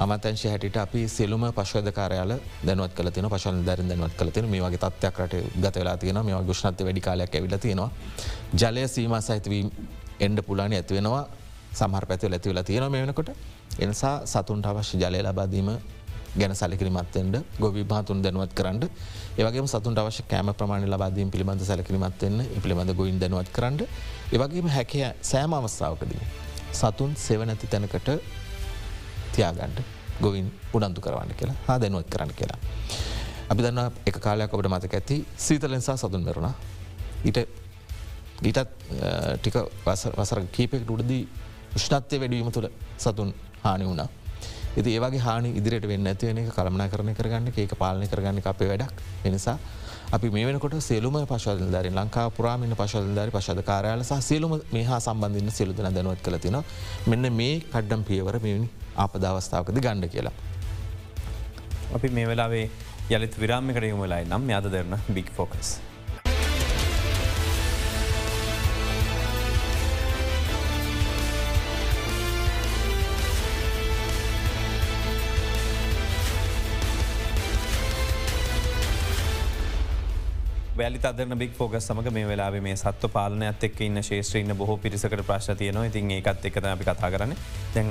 අමතංශ 0.04 0.44
හැට 0.52 0.76
අපි 0.76 1.00
සෙලුම 1.08 1.46
පශවද 1.58 1.94
කාරයාල 1.98 2.34
දැනුවත් 2.66 2.94
කල 2.98 3.08
තින 3.10 3.28
පශල් 3.34 3.62
දරන 3.68 3.88
දැනුවත් 3.88 4.16
කල 4.20 4.30
තින 4.30 4.50
මේ 4.52 4.60
වගේ 4.60 4.82
තත්වයක්කට 4.84 5.34
ගත 5.64 5.74
වෙලා 5.76 5.96
තියෙන 5.96 6.20
මේ 6.26 6.42
ගුෂ්නත 6.50 6.84
වැඩි 6.88 7.06
කාලයක් 7.08 7.34
ඇවිල 7.34 7.56
තියෙනවා. 7.58 7.90
ජලය 8.54 8.84
සීම 8.88 9.16
සහිතවීම 9.20 9.72
එන්ඩ 10.20 10.44
පුලානි 10.48 10.76
ඇතිවෙනවා 10.76 11.24
සමහර 11.72 12.04
පැතිව 12.06 12.32
ඇතිවෙලා 12.32 12.64
තියෙන 12.64 12.92
මේ 12.92 13.02
වෙනකොට 13.06 13.32
එනිසා 13.78 14.14
සතුන්ට 14.26 14.66
අවශ්‍ය 14.66 14.96
ජලය 14.98 15.20
ලබාදීම 15.22 15.70
ගැන 16.38 16.54
සැලකිරිමත්වෙන්ට 16.54 17.36
ගොවි 17.60 17.84
භාතුන් 17.84 18.22
දැනුවත් 18.24 18.52
කරන්න 18.58 18.84
ඒවගේ 19.38 19.66
සතුන් 19.66 19.98
අවශ්‍ය 19.98 20.22
කෑම 20.30 20.52
ප්‍රමාණ 20.54 20.86
ලබාදීම 20.88 21.30
පිළිබඳ 21.30 21.64
සැලකිරිමත්වන්න 21.70 22.38
පිළිබඳ 22.62 22.92
ගොයින් 23.00 23.18
දැනුවත් 23.20 23.50
කරන්න 23.56 23.80
ඒවගේම 24.32 24.68
හැකිය 24.68 25.04
සෑම 25.22 25.52
අවස්ථාවකදී. 25.52 26.22
සතුන් 26.72 27.12
සෙවනැති 27.16 27.66
තැනකට 27.66 28.08
තියාගන්ට 29.34 29.78
ගොවින් 30.20 30.48
උඩන්තු 30.72 31.00
කරවන්න 31.00 31.34
කියලා 31.34 31.56
හා 31.66 31.78
දැනුවත් 31.80 32.08
කරන්න 32.08 32.32
කියලා. 32.34 32.60
අපි 33.50 33.60
දන්න 33.62 33.92
එක 34.06 34.16
කාලයක් 34.20 34.54
ඔබට 34.54 34.68
මතක 34.68 34.94
ඇති 34.94 35.16
සීතලෙන්සා 35.36 35.96
සතුන් 35.96 36.24
මෙරුණා 36.24 36.54
ඊට 37.24 37.38
ඊටත් 38.42 38.60
ටික 39.36 39.56
වසර 40.16 40.40
කීපෙක් 40.50 40.90
උඩදී 40.90 41.22
විෂ්නත්වය 41.74 42.16
වැඩීම 42.22 42.50
තුළ 42.50 42.68
සතුන් 42.98 43.30
හානි 43.64 43.84
වුණා 43.84 44.08
ඇති 44.72 44.90
ඒවගේ 44.92 45.20
හානි 45.20 45.52
ඉදිරියට 45.58 45.86
වෙන්න 45.88 46.06
ඇතිවෙන 46.06 46.38
එක 46.38 46.50
කළමනා 46.52 46.88
කරන 46.88 47.14
කරගන්න 47.14 47.52
ඒක 47.56 47.74
පාලන 47.76 48.04
කරගන්න 48.06 48.42
අපේ 48.46 48.68
වැඩක් 48.68 49.00
එනිසා 49.24 49.56
අපි 50.10 50.28
මේ 50.28 50.46
වෙනකොට 50.46 50.74
සෙලුම 50.82 51.14
පශල්ධර 51.26 51.86
ලංකා 51.90 52.26
පුරාමිණ 52.30 52.74
පශල්ධරි 52.74 53.30
පශද 53.30 53.62
කාරයාල 53.62 54.02
සහ 54.02 54.18
සියලුම 54.22 54.54
මේ 54.72 54.84
හා 54.84 55.00
සම්බන්ධන්න 55.00 55.50
සිලුදන 55.50 55.88
දැනුවත් 55.88 56.20
කළ 56.22 56.38
තින 56.38 56.58
මෙන්න 57.06 57.32
මේ 57.32 57.54
කඩ්ඩම් 57.66 58.02
පියවර 58.04 58.38
මෙනි 58.40 58.68
ආපදාවස්ථාවකද 58.96 59.78
ගණ්ඩ 59.78 60.12
කියලා. 60.14 60.34
අපි 61.92 62.08
මේ 62.10 62.26
වෙලාවේ 62.26 62.66
යළිත් 63.10 63.40
විරාමිකට 63.40 63.88
යොමලයි 63.88 64.24
නම් 64.26 64.44
යාද 64.50 64.68
දෙරන 64.70 65.00
බික් 65.10 65.32
ෆෝකස්. 65.32 65.72
වැලි 80.82 80.98
අදරන 81.10 81.38
බික් 81.38 81.52
ෆෝගස් 81.58 81.86
සමඟ 81.88 82.12
මේ 82.16 82.26
වෙලා 82.30 82.50
මේ 82.66 82.76
සත්ව 82.76 83.10
පාලනයත් 83.16 83.64
එක් 83.68 83.80
ඉන්න 83.86 84.02
ශේෂත්‍රීන්න 84.02 84.56
බොහෝ 84.56 84.76
පිරිසකට 84.76 85.22
ප්‍රශ්න 85.28 85.56
තියනවා. 85.56 85.86
ඉතින් 85.90 86.10
ඒකත් 86.18 86.46
එකත 86.50 86.64
අපි 86.72 86.84
කතා 86.84 87.10
කරන්න. 87.14 87.34
දැන් 87.74 87.90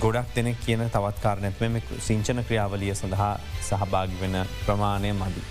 ගොඩක් 0.00 0.34
දෙනෙක් 0.36 0.58
කියන 0.64 0.84
තවත් 0.94 1.22
කාරණැත්ම 1.22 1.72
මේ 1.72 2.00
සිංචන 2.08 2.42
ක්‍රියාවලිය 2.48 2.94
සඳහා 2.94 3.30
සහභාගි 3.68 4.20
වෙන 4.20 4.36
ප්‍රමාණය 4.66 5.12
මදි. 5.12 5.42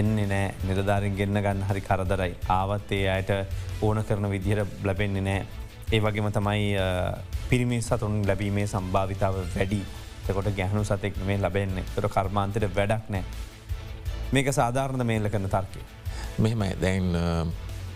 එන්නේ 0.00 0.26
නෑ. 0.32 0.54
නිලධාරින් 0.68 1.16
ගෙන්න්න 1.18 1.42
ගන්න 1.46 1.66
හරි 1.70 1.82
කරදරයි. 1.88 2.32
ආවත් 2.48 2.92
ඒ 2.92 3.08
අයට 3.16 3.32
ඕන 3.82 4.02
කරන 4.04 4.30
විදිහර 4.30 4.64
බ්ලබෙන්නේ 4.82 5.26
නෑ. 5.28 5.42
ඒ 5.92 6.00
වගේම 6.00 6.30
තමයි 6.32 6.70
පිරිමි 7.50 7.82
සතුන් 7.82 8.22
ලැබීමේ 8.30 8.66
සම්භාවිතාව 8.66 9.42
වැඩි. 9.56 9.82
තකොට 10.26 10.48
ගැහනු 10.56 10.84
සතෙක් 10.84 11.20
මේ 11.26 11.38
ලබෙන්නේ. 11.38 11.84
තොට 11.94 12.10
කර්මාන්තයට 12.16 12.74
වැඩක් 12.78 13.12
නෑ. 13.16 13.24
මේක 14.32 14.52
සාධාරණ 14.52 15.06
මේල්ල 15.06 15.28
කරන 15.28 15.48
තර්කය. 15.48 15.80
මෙහෙමයි 16.38 16.76
දැන් 16.80 17.04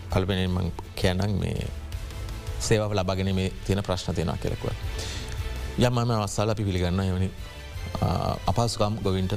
පල්පෙනෙන් 0.09 0.51
මං 0.51 0.71
කියනක් 0.95 1.39
මේ 1.39 1.67
සේවාව 2.59 2.93
ලබගෙන 2.93 3.35
මේ 3.35 3.51
තියෙන 3.65 3.83
ප්‍රශ්න 3.83 4.15
තියෙනවා 4.15 4.37
කෙරෙකුව. 4.37 4.69
යම් 5.79 5.93
මම 5.93 6.11
අවස්සාල 6.11 6.49
අපි 6.49 6.63
පිළිගන්න 6.63 7.03
යවනි 7.03 7.29
අපහසුකම් 8.47 8.95
ගොවින්ට 9.03 9.33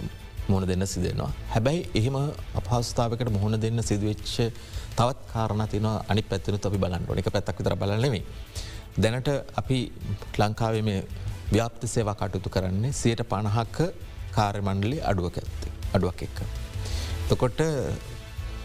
මුණ 0.49 0.67
දෙන්න 0.67 0.87
සිදෙනවා. 0.87 1.31
හැබැයි 1.51 1.91
එහෙම 1.95 2.17
අපහස්ථාවකට 2.55 3.31
මුහුණ 3.31 3.61
දෙන්න 3.61 3.83
සිදුවච්ච 3.83 4.35
තවත් 4.97 5.21
කාරණ 5.33 5.69
තින 5.69 5.87
අනි 5.87 6.23
පැත්තින 6.23 6.59
අපි 6.63 6.79
බලන්න 6.79 7.07
එක 7.19 7.31
පැත්තක් 7.33 7.59
විතර 7.59 7.77
බලනෙමේ. 7.77 8.25
දැනට 8.97 9.29
අපි 9.57 9.79
ලංකාවේ 10.39 10.83
මේ 10.83 11.01
ව්‍යාප්ත 11.53 11.83
සේවා 11.87 12.15
කටයුතු 12.15 12.51
කරන්නේ 12.51 12.93
සියට 12.93 13.23
පණහක්ක 13.31 13.79
කාර්යමණ්ඩලි 14.37 15.01
අඩුවක 15.03 15.39
ඇත්තේ 15.39 15.73
අඩුවක් 15.95 16.23
එක්ක. 16.23 16.64
තකොට 17.29 17.61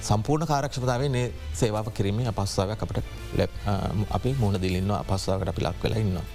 සම්පූර්ණ 0.02 0.48
කාරක්ෂපතාවේ 0.48 1.10
නේ 1.10 1.28
සේවාව 1.54 1.88
කිරීමේ 1.98 2.28
අපස්සාාවක් 2.32 2.84
අපට 2.86 3.00
අපි 4.18 4.36
මුණ 4.42 4.62
දිලින්න 4.64 4.92
අපස්සාාවට 5.04 5.52
අපි 5.54 5.62
ලක් 5.68 5.84
වෙලා 5.84 6.00
ඉන්නවා. 6.00 6.26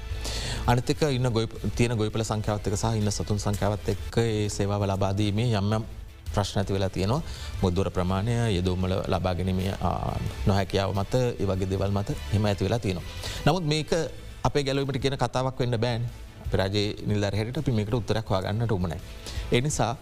අනතික 0.67 1.03
ඉන්න 1.17 1.29
ගොයි 1.37 1.47
තියෙන 1.77 1.97
ගොයිපල 1.97 2.25
සංඛ්‍යාවත්තක 2.31 2.77
සහ 2.77 2.97
ඉන්න 3.01 3.11
සතුන් 3.11 3.39
සංඛ්‍යාවත් 3.45 3.89
එක්ක 3.95 4.17
ඒ 4.23 4.49
සේවාව 4.57 4.85
ලබාදීමේ 4.91 5.49
යම්යම් 5.61 5.85
ප්‍රශ්න 6.35 6.59
ඇති 6.61 6.73
වෙලා 6.77 6.91
තියෙනවා 6.97 7.23
මුද්දුර 7.63 7.91
ප්‍රමාණය 7.97 8.35
යෙදෝමල 8.57 8.95
ලබාගෙනීමේ 9.15 9.75
නොහැකියාව 10.49 10.97
මත 11.01 11.15
ඒවගේ 11.43 11.71
දෙවල් 11.73 11.93
මත 11.99 12.17
හෙම 12.33 12.45
ඇති 12.45 12.65
වෙලා 12.67 12.81
තියෙනවා. 12.85 13.07
නමුත් 13.47 13.65
මේක 13.73 13.93
අපේ 14.49 14.65
ගැලවීමට 14.67 15.01
කියන 15.05 15.17
කතාවක් 15.25 15.61
වෙන්න 15.61 15.81
බෑන් 15.85 16.09
රජේ 16.61 16.89
නිල්දර 17.11 17.37
හැට 17.39 17.61
අපි 17.63 17.73
මේකට 17.79 17.95
උත්තරක් 18.01 18.29
වාගන්නට 18.35 18.73
උමනයි. 18.79 18.99
එනිසා 19.53 19.93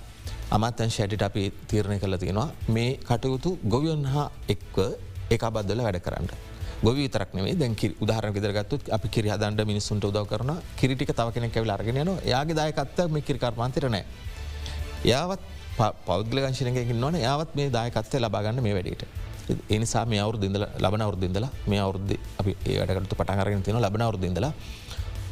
අමත්තන් 0.56 0.90
ෂැටිට 0.90 1.22
අපි 1.28 1.42
තීරණය 1.70 1.98
කළ 2.02 2.16
තියෙනවා 2.22 2.48
මේ 2.76 2.90
කටයුතු 3.08 3.50
ගොවියන් 3.74 4.04
හා 4.14 4.26
එක්ව 4.54 4.76
එක 5.34 5.44
බද්දල 5.54 5.80
වැඩ 5.86 6.00
කරන්න. 6.06 6.28
ගොවී 6.86 7.08
තරක්නේ 7.14 7.54
දැන් 7.60 7.74
උදාහරන 8.04 8.34
ගෙදරගත්තුත් 8.36 8.92
අපි 8.96 9.08
කිරි 9.08 9.28
හදන්ට 9.34 9.66
මිනිස්සුන්ට 9.70 10.04
උදව 10.04 10.26
කරන 10.32 10.52
කිරිටික 10.80 11.12
තව 11.18 11.28
කෙනෙක් 11.36 11.56
ඇවිල 11.56 11.72
අරගෙන 11.76 12.00
න 12.04 12.10
යාගේ 12.32 12.58
දායකත්ත 12.60 12.98
මේ 13.14 13.26
කිරිකර්මාන්තරනෑ. 13.28 14.04
යාවත් 15.12 15.42
පෞද්ගලගංශනයකින් 16.08 17.00
නොන 17.00 17.14
යාවත් 17.26 17.54
මේ 17.54 17.70
දායකත්තය 17.70 18.20
ලබාගන්න 18.20 18.62
මේ 18.62 18.74
වැඩට. 18.78 19.04
එනිසා 19.76 20.04
මේ 20.04 20.20
අවුරු 20.24 20.38
දිඳල 20.42 20.64
ලබන 20.84 21.02
අවුරුද්දිදල 21.06 21.46
මේ 21.66 21.80
අවුද්ධ 21.86 22.12
අපි 22.40 22.52
ඒවැටකට 22.72 23.14
පටහරගෙන 23.20 23.62
තියෙන 23.62 23.80
ලබන 23.80 24.04
අවුරුද්දිදල 24.06 24.46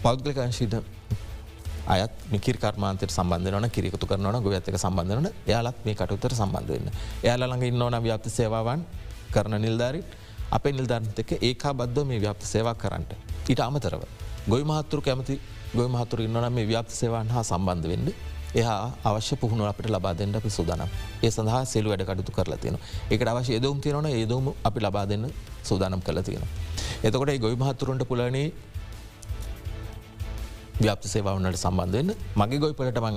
පෞද්ගලකංශීට 0.05 0.75
අයත් 1.95 2.15
මිකිර 2.33 2.57
කර්මාන්තයට 2.63 3.13
සම්බන්ධනවන 3.17 3.69
කිරිකතු 3.77 4.07
කරනවන 4.11 4.43
ගො 4.45 4.51
ඇතක 4.57 4.79
සම්බන්ධන 4.85 5.29
යාලත් 5.53 5.79
මේ 5.87 5.97
කටුතර 6.01 6.33
සම්බන්ධ 6.41 6.73
වන්න. 6.75 6.91
යාලළඟ 7.27 7.65
ඉන්නවන 7.71 7.97
ව්‍යාප්ත 8.07 8.27
සේවාවන් 8.39 8.83
කරන 9.35 9.55
නිල්ධාරි 9.67 10.01
අපේ 10.57 10.73
නිල්ධාර්තක 10.73 11.31
ඒකා 11.49 11.75
බද්ධ 11.81 12.07
මේ 12.11 12.21
ව්‍යාප්ත 12.25 12.43
සේවා 12.53 12.75
කරන්නට. 12.83 13.13
ඊට 13.51 13.61
අමතරව. 13.69 14.03
ගොයි 14.49 14.65
මහත්තුරු 14.65 15.03
කැමති 15.03 15.41
ගොයි 15.75 15.89
මහතුර 15.89 16.21
ඉන්නවන 16.27 16.53
මේ 16.53 16.67
ව්‍යාප්ත 16.71 16.93
සේවාන් 17.01 17.29
හා 17.35 17.45
සම්බන්ධ 17.51 17.89
වෙන්න 17.93 18.09
එහා 18.61 18.79
අවශ්‍ය 19.05 19.37
පුහුණු 19.43 19.65
අපට 19.71 19.87
ලබා 19.95 20.15
දෙන්න 20.21 20.35
අපි 20.39 20.51
සූදානම් 20.51 20.91
ඒ 21.25 21.31
සඳහා 21.31 21.63
සෙලු 21.73 21.91
වැඩ 21.93 22.03
කටතු 22.09 22.33
කරලා 22.39 22.59
තියෙන 22.63 22.79
එකට 23.15 23.29
අවශ්‍ය 23.33 23.53
ඒදවම් 23.57 23.79
තියෙනවන 23.85 24.09
ඒදවම 24.11 24.49
අපි 24.69 24.81
ලබා 24.87 25.05
දෙන්න 25.11 25.27
සූදානම් 25.69 26.03
කළ 26.07 26.23
තියෙන. 26.29 26.45
එතකොට 27.07 27.31
ගොයි 27.45 27.57
මහත්තුරන්ට 27.63 28.05
පුලනේ 28.11 28.47
ව්‍යාප්ත 30.81 31.07
සේවාවන්නට 31.13 31.59
සම්බන්ධවෙන්න 31.59 32.11
මගේ 32.37 32.61
ගොයිපලට 32.63 33.01
මං 33.05 33.17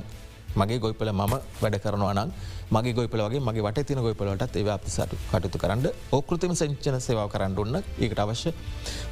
මගේ 0.56 0.80
ගොයිපල 0.80 1.12
මම 1.12 1.34
වැඩ 1.62 1.78
කරනවා 1.84 2.14
නම් 2.14 2.32
මගේ 2.72 2.94
ගොයිපල 2.94 3.22
වගේ 3.26 3.44
මගේ 3.48 3.64
වට 3.68 3.86
තින 3.90 4.02
ගොයිපලට 4.06 4.56
ඒ 4.56 4.70
අප 4.70 4.88
සට 4.88 5.14
කටතු 5.32 5.58
කරන්න. 5.58 5.88
ඕකෘතිම 6.12 6.56
සංචන 6.56 7.00
සේවා 7.02 7.28
කරන්න 7.28 7.58
ඔන්න 7.58 7.78
ඒකට 8.00 8.20
අවශ්‍ය 8.20 8.52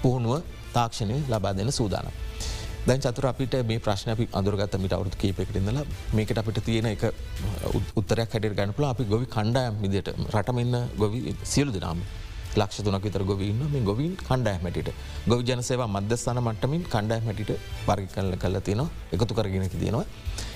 පුහුණුව 0.04 0.42
තාක්ෂණය 0.76 1.18
ලබා 1.30 1.54
දෙන 1.54 1.72
සූදානම්. 1.72 2.12
දැන් 2.88 3.02
චතුර 3.02 3.26
අපිට 3.32 3.56
මේ 3.70 3.80
ප්‍රශ්න 3.80 4.12
අපි 4.14 4.28
අදුරගත 4.34 4.76
මිට 4.84 4.94
අවුතු 4.94 5.18
කීපෙකටඉදල 5.18 5.80
මේකට 6.14 6.42
අපිට 6.42 6.60
තියෙන 6.68 6.88
එක 6.94 7.04
උත්තරයක් 8.00 8.34
හැට 8.34 8.56
ගණපුල 8.58 8.86
අපි 8.86 9.04
ගොවි 9.06 9.28
කණ්ඩායම් 9.36 9.76
විදිට 9.84 10.10
රටමන්න 10.34 10.76
ගොවි 10.98 11.36
සියලු 11.44 11.72
දෙනාම 11.72 12.02
ලක්ෂ 12.56 12.84
තුනක් 12.86 13.04
විතර 13.04 13.24
ගොවන්න 13.24 13.62
මේ 13.74 13.84
ගොවින් 13.90 14.14
කණ්ඩෑමට 14.20 14.90
ගොවි 15.28 15.44
ජනසේවා 15.50 15.88
මධ්‍යස්ථාන 15.88 16.40
මට්ටමින් 16.44 16.84
කණ්ඩෑමට 16.94 17.52
පරි 17.88 18.08
කල්ල 18.16 18.36
කල 18.36 18.58
තියෙනවා. 18.60 18.90
එකතු 19.14 19.34
කරගෙනකි 19.34 19.78
තියෙනවා. 19.84 20.06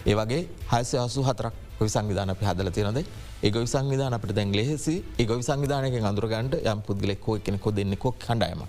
ඒවගේ 0.06 0.42
හයස 0.72 0.92
අසු 1.06 1.24
හතරක් 1.24 1.54
ගොවි 1.80 1.90
සංවිධාන 1.90 2.30
අපි 2.30 2.46
හදල 2.46 2.72
තියෙනද 2.78 3.00
ඒ 3.44 3.52
ගොවි 3.52 3.68
සංවිධාන 3.68 4.14
අපට 4.14 4.34
දැන් 4.34 4.52
ලෙහෙසි. 4.52 4.96
ඒ 5.20 5.26
ගොවි 5.26 5.44
සංවිධානක 5.44 6.10
අඳුරගන්ට 6.12 6.56
යම් 6.64 6.82
පුද්ගලෙක්කෝ 6.88 7.38
කෙනෙකො 7.40 7.72
දෙන්නෙකොක් 7.72 8.18
කණ්ඩායම. 8.20 8.64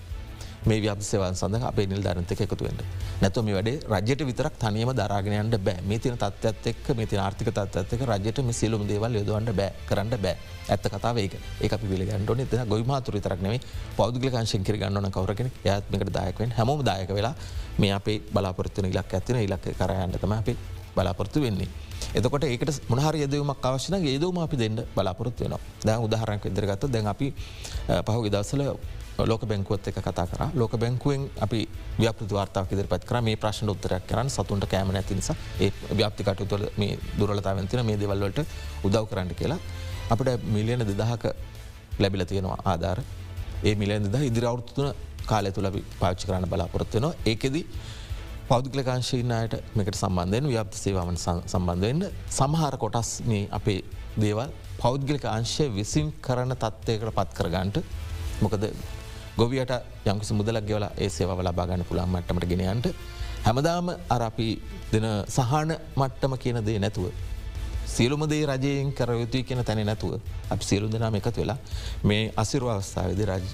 මේ 0.67 0.81
ව්‍යපසේවන් 0.83 1.35
සඳ 1.35 1.63
අපේ 1.63 1.87
නිල් 1.87 2.03
ධරන්තක 2.03 2.41
එකතුවෙන්ට 2.45 2.83
නැතු 3.21 3.43
මේ 3.43 3.55
වැඩේ 3.55 3.77
රජයට 3.93 4.23
විතරක් 4.29 4.55
තනියම 4.59 4.91
දරාගෙනයන්ට 4.93 5.57
බෑ. 5.59 5.79
මේ 5.83 5.99
තින 5.99 6.17
තත්ත් 6.17 6.67
එක් 6.67 6.89
මේ 6.97 7.07
ති 7.07 7.17
ආර්ථික 7.17 7.51
තත්ක 7.51 8.01
රජයට 8.05 8.41
මේ 8.43 8.53
සිලුම් 8.53 8.83
දේවල් 8.85 9.19
යොදවන්න 9.21 9.53
බෑ 9.53 9.71
කරන්න 9.89 10.11
බෑ. 10.19 10.37
ඇත්ත 10.69 10.89
කතාවේක 10.89 11.37
ඒ 11.37 11.71
අපි 11.71 11.87
පිළිගන්නඩන 11.87 12.43
එත 12.43 12.55
ගොයිමාතුර 12.67 13.19
තරක්නේ 13.21 13.61
පෞද්ගලකාංශංකර 13.97 14.79
ගන්නන 14.83 15.11
කවරගෙන 15.11 15.53
ඇත්මකට 15.67 16.13
දායකවෙන් 16.13 16.57
හැමෝම 16.59 16.83
දායක 16.85 17.11
වෙලා 17.11 17.35
මේ 17.79 17.93
අපේ 17.93 18.19
බලාපොරත්තුන 18.33 18.87
ඉලක් 18.87 19.15
ඇතින 19.15 19.39
ඉලක් 19.39 19.71
කරයන්නටම 19.75 20.33
අපි 20.33 20.57
බලාපොරත්තු 20.97 21.41
වෙන්නේ. 21.41 21.71
එතකොට 22.13 22.45
ඒකට 22.45 22.83
මොහර 22.89 23.15
යදවමක් 23.17 23.65
අවශ්‍යන 23.65 23.97
ඒදවම 24.03 24.39
අපි 24.41 24.57
දෙන්න 24.59 24.85
බලාපොරත් 24.95 25.41
වෙන 25.41 25.59
දැ 25.85 25.99
උදාහරක් 26.01 26.47
ඉදිරගත්ත 26.47 26.87
දැන් 26.89 27.07
අපි 27.07 27.35
පහු 28.07 28.21
ඉදවසල 28.27 28.63
ලෝක 29.19 29.45
බැංකුවත් 29.47 29.89
එක 29.89 29.99
කතා 29.99 30.27
කර. 30.27 30.43
ලෝක 30.55 30.73
බැංකුවෙන් 30.77 31.29
අපි 31.41 31.69
ව්‍යපෘති 31.99 32.35
වාර්තාව 32.35 32.73
ඉදිරි 32.73 32.89
පත් 32.89 33.05
කර. 33.05 33.21
මේ 33.21 33.37
ප්‍රශ්න 33.37 33.69
උත්තරයක් 33.69 34.07
කරන්න 34.07 34.31
සතුන්ට 34.31 34.69
කෑම 34.69 34.95
ඇති 34.95 35.15
නිසා 35.15 35.37
ඒ 35.61 35.73
ව්‍යාප්ති 35.93 36.25
කටයුතුල 36.25 36.65
මේ 36.77 36.99
දුරලතාවන්තින 37.19 37.85
මේ 37.87 37.97
දෙවල්වලට 37.97 38.41
උදව් 38.85 39.05
කරන්න 39.11 39.35
කියලා. 39.35 39.59
අපට 40.11 40.29
මිලියන 40.55 40.87
දෙදහක 40.91 41.25
ලැබිල 41.99 42.25
තියෙනවා 42.25 42.61
ආධාර. 42.65 43.01
ඒ 43.65 43.75
මිලියන් 43.75 44.03
දෙද 44.05 44.23
ඉදිරි 44.23 44.47
අවුත්තුන 44.47 44.95
කාලය 45.27 45.51
තුළ 45.53 45.69
පාච්චි 46.01 46.27
කරන්න 46.29 46.49
බලාපොරත්වයනවා 46.53 47.15
ඒකෙදී 47.27 47.65
පෞද්ගලකාංශීනයට 48.51 49.55
මෙකට 49.79 49.97
සම්බන්ධයෙන් 50.03 50.49
ව්‍යාප්ත 50.53 50.75
සේවාවන් 50.83 51.19
සම්බන්ධවෙන්න 51.23 52.05
සමහර 52.39 52.77
කොටස් 52.83 53.11
මේ 53.31 53.49
අපේ 53.59 53.81
දේවල් 54.25 54.51
පෞද්ගලික 54.83 55.25
අංශය 55.37 55.65
විසින් 55.79 56.13
කරන 56.27 56.55
තත්ත්වයකට 56.55 57.15
පත් 57.19 57.31
කරගන්ට 57.39 57.77
මොකද 58.45 58.69
ගොවියට 59.37 59.73
යංකිසි 60.07 60.35
මුදලක් 60.35 60.65
ගෙවලා 60.65 60.91
ඒ 60.97 61.09
සේව 61.09 61.31
ලබාගන්න 61.39 61.85
පුළන් 61.85 62.09
මට්ටමට 62.09 62.49
ගෙනයන්ට 62.49 62.87
හැමදාම 63.45 63.89
අරපි 64.11 64.49
දෙන 64.93 65.07
සහන 65.29 65.71
මට්ටම 65.97 66.37
කියන 66.37 66.59
දේ 66.65 66.79
නැතුව. 66.79 67.07
සියලුමදේ 67.87 68.47
රජයෙන් 68.47 68.93
කරයුතුයි 68.93 69.45
කියන 69.45 69.65
තැන 69.65 69.81
නැතුව 69.87 70.21
අප 70.51 70.61
සියලු 70.63 70.89
දෙනාම 70.89 71.15
එකතු 71.15 71.41
වෙලා 71.41 71.59
මේ 72.03 72.33
අසිරුව 72.37 72.71
අවස්ථාවද 72.71 73.21
රජ 73.23 73.45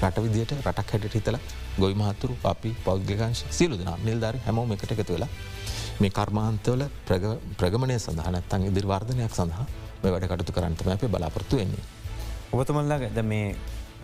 රට 0.00 0.16
විදියට 0.24 0.52
රටක් 0.58 0.90
හැට 0.92 1.14
හිතල 1.14 1.38
ගොයි 1.78 1.94
මහතුරු 1.94 2.34
අපි 2.44 2.70
පෞද්ගකාංශ 2.84 3.42
සියලු 3.50 3.78
දෙනා 3.78 3.96
නිල්ධරි 4.04 4.42
හැමෝම 4.46 4.72
එකට 4.72 4.92
එකතු 4.92 5.12
වෙලා 5.12 5.30
මේ 6.00 6.10
කර්මාන්තවල 6.10 6.82
ප්‍රගමණය 7.58 7.96
සඳහනත්තන් 7.98 8.66
ඉදිරිවර්ධනයක් 8.70 9.32
සඳහා 9.32 9.66
මේ 10.02 10.12
වැඩ 10.12 10.28
කටතු 10.30 10.52
කරන්නතම 10.52 10.90
අප 10.90 11.06
බලාපොරත්තු 11.06 11.56
වෙන්නේ. 11.56 11.84
ඔබතුමල්ලා 12.52 12.98
ගැද 12.98 13.18
මේ 13.24 13.56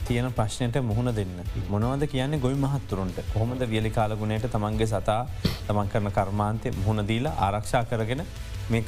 තියෙන 0.09 0.33
ප්‍රශ්නයට 0.39 0.77
මුහුණ 0.91 1.11
දෙන්න. 1.19 1.35
මොනවද 1.73 2.07
කියන්නේ 2.13 2.43
ගොයි 2.45 2.57
මහත්තුරුන්ට 2.65 3.19
කොහොමද 3.33 3.63
වියලි 3.73 3.91
කාලගුණයට 3.99 4.47
තමන්ගේ 4.55 4.89
සතා 4.93 5.21
තමන් 5.67 5.91
කරන 5.93 6.11
කර්මාන්තය 6.17 6.73
මුහුණ 6.81 7.07
දීලා 7.11 7.35
ආරක්ෂා 7.47 7.85
කරගෙන 7.91 8.23
මේ 8.71 8.85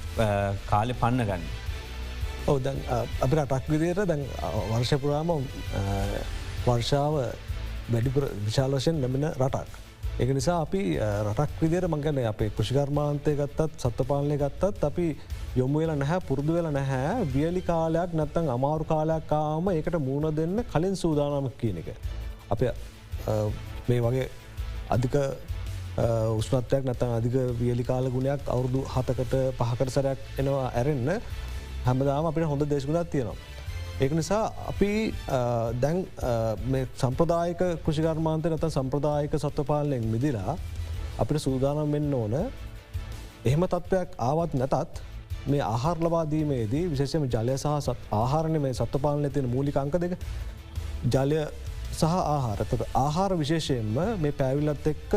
කාලෙ 0.70 0.94
පන්න 1.02 1.26
ගන්න. 1.28 1.44
ඔව 2.50 2.56
අපි 3.24 3.34
රටක් 3.36 3.70
විදියට 3.72 4.02
දැන් 4.10 4.26
වර්ෂපුරාම 4.72 5.32
වර්ෂාව 6.66 7.14
වැඩිපුර 7.92 8.24
විශාලවශයෙන් 8.46 9.00
නැමෙන 9.02 9.26
රටක්. 9.32 9.68
එක 10.20 10.28
නිසා 10.28 10.60
අපි 10.60 10.80
රටක් 11.00 11.60
විදිර 11.60 11.84
මංගන 11.88 12.18
අපේ 12.28 12.50
කෘෂිකර්මාන්තය 12.56 13.32
ගත්තත් 13.38 13.80
සත්ව 13.80 14.04
පාලනය 14.10 14.36
ගත්තත් 14.36 14.84
අපි 14.84 15.06
යොමු 15.56 15.80
වෙලා 15.80 15.96
නැහැ 15.96 16.20
පුරුදු 16.28 16.52
වෙලා 16.56 16.72
නැහැ 16.72 17.24
වියලි 17.34 17.62
කාලයක් 17.62 18.12
නැත්තං 18.12 18.50
අමාරු 18.56 18.84
කාලයක් 18.84 19.24
කාම 19.26 19.70
ඒකට 19.72 19.96
මූුණ 19.98 20.36
දෙන්න 20.36 20.64
කලින් 20.72 20.96
සූදානමක් 20.96 21.56
කියන 21.60 21.78
එක. 21.78 21.88
අප 22.50 22.60
මේ 23.88 24.00
වගේ 24.00 24.26
අධික 24.90 25.16
උස්නත්වයක් 26.38 26.84
නැතන් 26.84 27.16
අධික 27.18 27.38
වියලි 27.60 27.84
කාල 27.84 28.10
ගුණයක් 28.10 28.44
අවුරුදු 28.46 28.84
හතකට 28.94 29.34
පහකට 29.58 29.96
සරයක් 29.96 30.20
එනවා 30.38 30.68
ඇරෙන්න්න 30.72 31.10
හැමදාම 31.86 32.26
අපිට 32.26 32.50
හොඳ 32.52 32.68
දේශගුණත් 32.68 33.10
තියෙනවා. 33.10 33.51
ඒක 34.02 34.12
නිසා 34.12 34.42
අපි 34.70 34.90
දැන් 35.82 35.98
සම්ප්‍රදායක 36.96 37.60
කෘෂිකර්මාන්තය 37.84 38.50
නත 38.50 38.70
සම්ප්‍රදායක 38.70 39.34
සත්වපාලයෙන් 39.38 40.06
මිදිලා 40.14 40.54
අපිට 41.18 41.42
සූදානම් 41.44 41.92
වෙන්න 41.94 42.14
ඕන 42.14 42.34
එහෙම 43.44 43.64
තත්ත්වයක් 43.66 44.16
ආවත් 44.20 44.54
නැතත් 44.54 45.02
මේ 45.46 45.62
ආහාර 45.64 45.98
ලබාදීමේදී 45.98 46.84
විශේෂම 46.90 47.26
ජලය 47.26 47.56
සහ 47.56 47.90
ආහාරණය 48.12 48.58
මේ 48.58 48.74
සත්වපාලනය 48.74 49.30
තියෙන 49.30 49.48
මූලිකංක 49.48 49.98
දෙක. 50.04 50.14
ජලය 51.14 51.38
සහ 51.92 52.04
ආහාරතක 52.04 52.82
ආහාර 52.96 53.32
විශේෂයෙන්ම 53.36 53.98
මේ 54.22 54.32
පැවිල්ලත් 54.32 54.86
එක්ක 54.86 55.12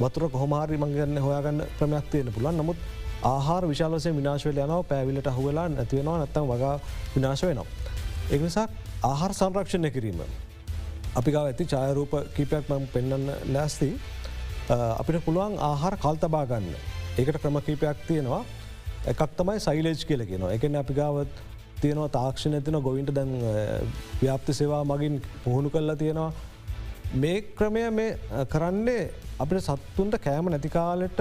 වතුර 0.00 0.28
කොහොමාරි 0.28 0.78
මංගන්න 0.78 1.22
හොයාගන්න 1.26 1.64
ක්‍රමයක් 1.78 2.06
තියෙන 2.12 2.32
පුළන් 2.36 2.60
නමුත් 2.60 2.78
ආහාර 3.24 3.62
විශාලසේ 3.72 4.14
විනාශවල 4.20 4.62
යනව 4.66 4.80
පැවිලට 4.92 5.30
හුවෙලා 5.38 5.68
නැතිවෙනවා 5.70 6.18
නැත්තම් 6.18 6.46
වගා 6.52 6.76
විනාශ 7.16 7.44
වෙනවා. 7.48 7.93
එනිසා 8.30 8.66
ආහාර 9.02 9.32
සංරක්ෂණය 9.40 9.90
කිරීම. 9.96 10.20
අපිකාව 11.18 11.46
ඇති 11.46 11.64
චායරූප 11.72 12.12
කීපයක් 12.36 12.68
මම 12.70 12.84
පෙන්න්න 12.94 13.30
ලෑස්ති 13.54 13.90
අපිට 15.00 15.24
පුළුවන් 15.26 15.58
ආහාර 15.70 15.96
කල්තබා 16.04 16.44
ගන්න. 16.52 16.76
ඒකට 17.18 17.38
ක්‍රම 17.42 17.58
කීපයක් 17.66 17.98
තියෙනවා 18.08 18.42
එකක් 19.12 19.22
තමයි 19.38 19.60
සයිලේජ් 19.66 20.00
කියලගෙන 20.08 20.46
එකන 20.56 20.76
අපිගාවත් 20.82 21.34
තියෙනවා 21.82 22.08
තාක්ෂණ 22.16 22.56
ඇතින 22.58 22.80
ගොවින්ට 22.86 23.12
දැන් 23.18 23.32
ව්‍යාප්ති 24.22 24.52
සේවා 24.60 24.82
මගින් 24.90 25.20
පුහුණු 25.44 25.70
කල්ලා 25.74 25.96
තියෙනවා 26.02 26.32
මේ 27.22 27.42
ක්‍රමය 27.58 27.82
මේ 27.98 28.10
කරන්නේ 28.54 29.02
අපිට 29.42 29.66
සත්තුන්ට 29.66 30.16
කෑම 30.26 30.50
නැතිකාලට 30.54 31.20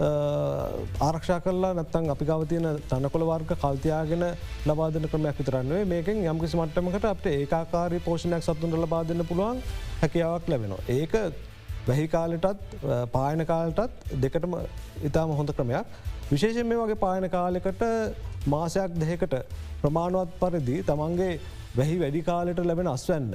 ආරක්ෂා 0.00 1.40
කල්ලා 1.40 1.72
නත්තන් 1.74 2.10
අපි 2.10 2.24
ගව 2.24 2.46
තියෙන 2.46 2.66
තනකොළ 2.88 3.24
වර්ග 3.24 3.54
කල්තියාගෙන 3.56 4.24
ලබාදන 4.66 5.06
ක්‍රමයක් 5.06 5.38
විතරන්නේ 5.38 5.84
මේකෙන් 5.86 6.24
යම්කිසි 6.24 6.56
මට්ටමකට 6.56 7.06
අපට 7.06 7.26
ඒකාකාරී 7.28 8.00
පෝෂණයක් 8.00 8.42
සත්තුන්ට 8.42 8.74
ලබාදන්න 8.76 9.24
පුළුවන් 9.24 9.62
හැකියාවක් 10.02 10.48
ලැබෙනවා. 10.48 10.82
ඒක 10.90 11.14
වැහි 11.86 12.08
කාලටත් 12.08 12.76
පායන 13.12 13.46
කාලටත් 13.46 14.10
දෙකටම 14.20 14.56
ඉතාම 15.04 15.30
හොඳ 15.32 15.50
ක්‍රමයක් 15.52 15.86
විශේෂෙන් 16.30 16.66
මේ 16.66 16.78
වගේ 16.78 16.98
පායන 16.98 17.30
කාලෙකට 17.30 17.84
මාසයක් 18.46 18.98
දෙකට 18.98 19.34
ප්‍රමාණුවත් 19.80 20.34
පරිදි 20.40 20.82
තමන්ගේ 20.82 21.32
වැහි 21.76 22.00
වැඩි 22.00 22.22
කාලට 22.22 22.64
ලැබෙන 22.64 22.88
අස්වැන්න 22.88 23.30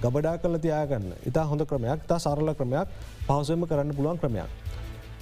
ගබඩා 0.00 0.36
කල 0.38 0.56
තියාගන්න 0.58 1.12
ඉතා 1.26 1.44
හොඳ 1.44 1.62
ක්‍රමයක් 1.66 2.08
තා 2.08 2.18
සරල 2.18 2.54
ක්‍රමයක් 2.54 2.98
පහසුවම 3.20 3.66
කරන්න 3.66 3.96
පුළුවන් 3.96 4.18
ක්‍රමයක්. 4.18 4.69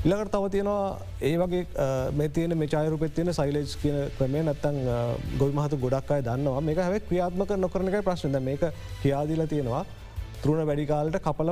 ඉළකට 0.06 0.30
තව 0.32 0.48
තියෙනවා 0.54 0.98
ඒ 1.28 1.36
වගේ 1.40 1.62
මේ 2.18 2.28
තියන 2.34 2.54
මේචායරුපෙත් 2.58 3.14
තියෙන 3.14 3.34
සයිලේජ් 3.34 3.72
කියන 3.82 3.96
ක්‍රමය 4.18 4.42
නැත්තන් 4.46 4.76
ගොල් 5.40 5.52
මහතු 5.58 5.76
ගොඩක් 5.84 6.12
අය 6.16 6.22
දන්නවා. 6.22 6.60
මේක 6.68 6.78
හැව 6.78 6.98
ක්‍රියාත්මක 7.08 7.50
නොකරනකයි 7.64 8.02
ප්‍රශ්නද 8.08 8.38
මේක 8.48 8.62
කියාදිල 9.02 9.42
තියෙනවා. 9.52 9.84
තෘණ 10.42 10.68
වැඩිකාලට 10.70 11.18
කපල 11.26 11.50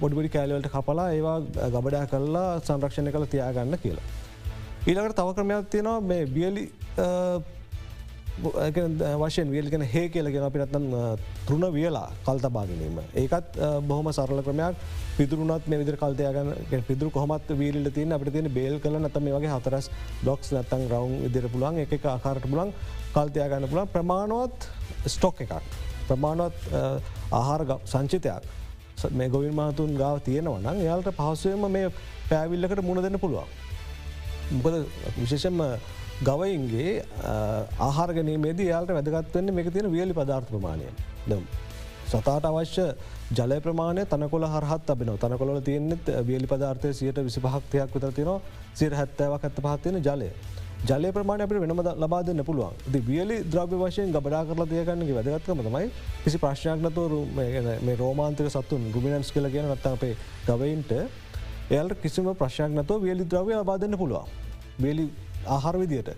පොඩිබඩි 0.00 0.30
කෑලවලට 0.36 0.70
කපලා 0.74 1.08
ඒවා 1.16 1.38
ගබඩා 1.74 2.04
කරලා 2.12 2.48
සංරක්ෂණය 2.66 3.10
කළ 3.16 3.26
තියාගන්න 3.34 3.78
කියලා. 3.82 4.06
ඊළකට 4.86 5.16
තව 5.18 5.34
ක්‍රමයක් 5.38 5.70
තියෙනවා 5.74 6.00
මේ 6.10 6.26
බියලි 6.36 6.64
වශයෙන් 8.40 9.50
වියල්ගෙන 9.50 9.82
හේ 9.82 10.08
කියලගෙන 10.08 10.44
අපිනත්නම් 10.44 10.86
තෘණ 11.46 11.72
වියලා 11.74 12.08
කල්තබාගනීම. 12.26 13.00
ඒකත් 13.14 13.58
බොහොම 13.88 14.12
සරල 14.12 14.42
ක්‍රමයක් 14.42 14.76
පිදුරුනත් 15.16 15.66
මේ 15.68 15.80
විදර 15.82 15.96
කල්තයගන 15.96 16.84
පිදුර 16.88 17.10
කොමත් 17.10 17.50
වීල්ල 17.60 17.90
තින 17.90 18.12
අපට 18.12 18.32
තියෙන 18.32 18.52
බේල් 18.52 18.78
කල 18.80 18.96
නත 18.98 19.16
මේ 19.20 19.34
වගේ 19.36 19.52
හතරස් 19.56 19.90
ඩොක්ස් 20.22 20.52
නත්තන් 20.52 20.86
රවුන් 20.88 21.14
ඉදිර 21.28 21.48
පුළන් 21.48 21.82
එක 21.84 21.92
ආකාරට 22.04 22.48
පුලන් 22.48 22.72
කල්තයාගන්න 23.14 23.68
පුළන් 23.68 23.88
ප්‍රමාණුවත් 23.88 24.68
ස්ටොක් 25.06 25.40
එකක්. 25.40 25.54
ප්‍රමාණුවත් 26.08 26.58
ආහාර 27.32 27.62
සංචිතයක් 27.84 28.44
මේ 29.12 29.28
ගොවින් 29.28 29.54
මාතුන් 29.54 29.96
ගාව 29.96 30.20
තියෙනවනම් 30.24 30.84
යාලට 30.84 31.12
පහසුවම 31.16 31.70
මේ 31.70 31.92
පෑවිල්ලකට 32.30 32.82
මුණ 32.82 33.02
දෙන්න 33.02 33.18
පුළුවන්. 33.18 33.48
මොකද 34.52 34.74
විශේෂම 35.16 35.60
ගවයින්ගේ 36.28 36.92
ආහාරගනීමේදී 37.86 38.68
යාලට 38.72 38.92
වැදගත්වන්නේ 38.96 39.56
මේක 39.58 39.68
තියෙන 39.74 39.90
වියලි 39.96 40.14
පදාර්ථ 40.20 40.50
ප්‍රමාණය 40.52 40.88
දම්. 41.30 41.44
සතාට 42.10 42.46
අවශ්‍ය 42.48 42.86
ජල 43.38 43.52
ප්‍රමාණය 43.66 44.02
තනකොල 44.12 44.44
හරහත් 44.54 44.90
අබෙන 44.94 45.12
තනකොල 45.24 45.60
තියනෙත් 45.68 46.10
වියලි 46.28 46.48
පදාර්ථය 46.52 46.90
සියට 47.00 47.20
විසි 47.28 47.40
පහක්තියක් 47.44 47.94
විතර 47.94 48.12
තිනවා 48.18 48.40
සිර 48.80 48.90
හැත්තෑවක් 49.00 49.46
ඇත්ත 49.48 49.62
පහත්තියෙන 49.66 50.02
ජලය. 50.08 50.28
ජල 50.88 51.06
ප්‍රමාණ 51.16 51.44
අපට 51.44 51.60
වෙනම 51.62 51.80
ලබාදන්න 52.04 52.44
පුළුවන් 52.48 52.76
ද 52.92 53.00
වියලි 53.08 53.36
ද්‍රව්‍ය 53.54 53.80
වශයෙන් 53.82 54.12
ගබඩා 54.16 54.42
කරලා 54.50 54.68
තියගන්නගේ 54.72 55.16
වැදගත්කම 55.18 55.64
තමයි 55.68 55.88
කිසි 56.24 56.38
ප්‍රශ්නයක්නතු 56.44 57.02
මේ 57.86 57.96
රෝමාන්තක 58.02 58.52
සත්තුන් 58.56 58.86
ගුමිනන්ස් 58.94 59.32
කල 59.34 59.48
කියන 59.54 59.72
නත්ත 59.72 59.94
අපේ 59.96 60.14
ගවයින්ට 60.48 60.92
එයාට 61.72 61.96
කිසිම 62.04 62.30
ප්‍රශ්යක් 62.42 62.70
නතව 62.76 63.00
වියලි 63.06 63.24
ද්‍රව්‍ය 63.32 63.58
අබාදන්න 63.62 64.00
පුළුවන්. 64.02 64.28
වේලි 64.84 65.04
ආහාර 65.46 65.76
විදියට 65.78 66.10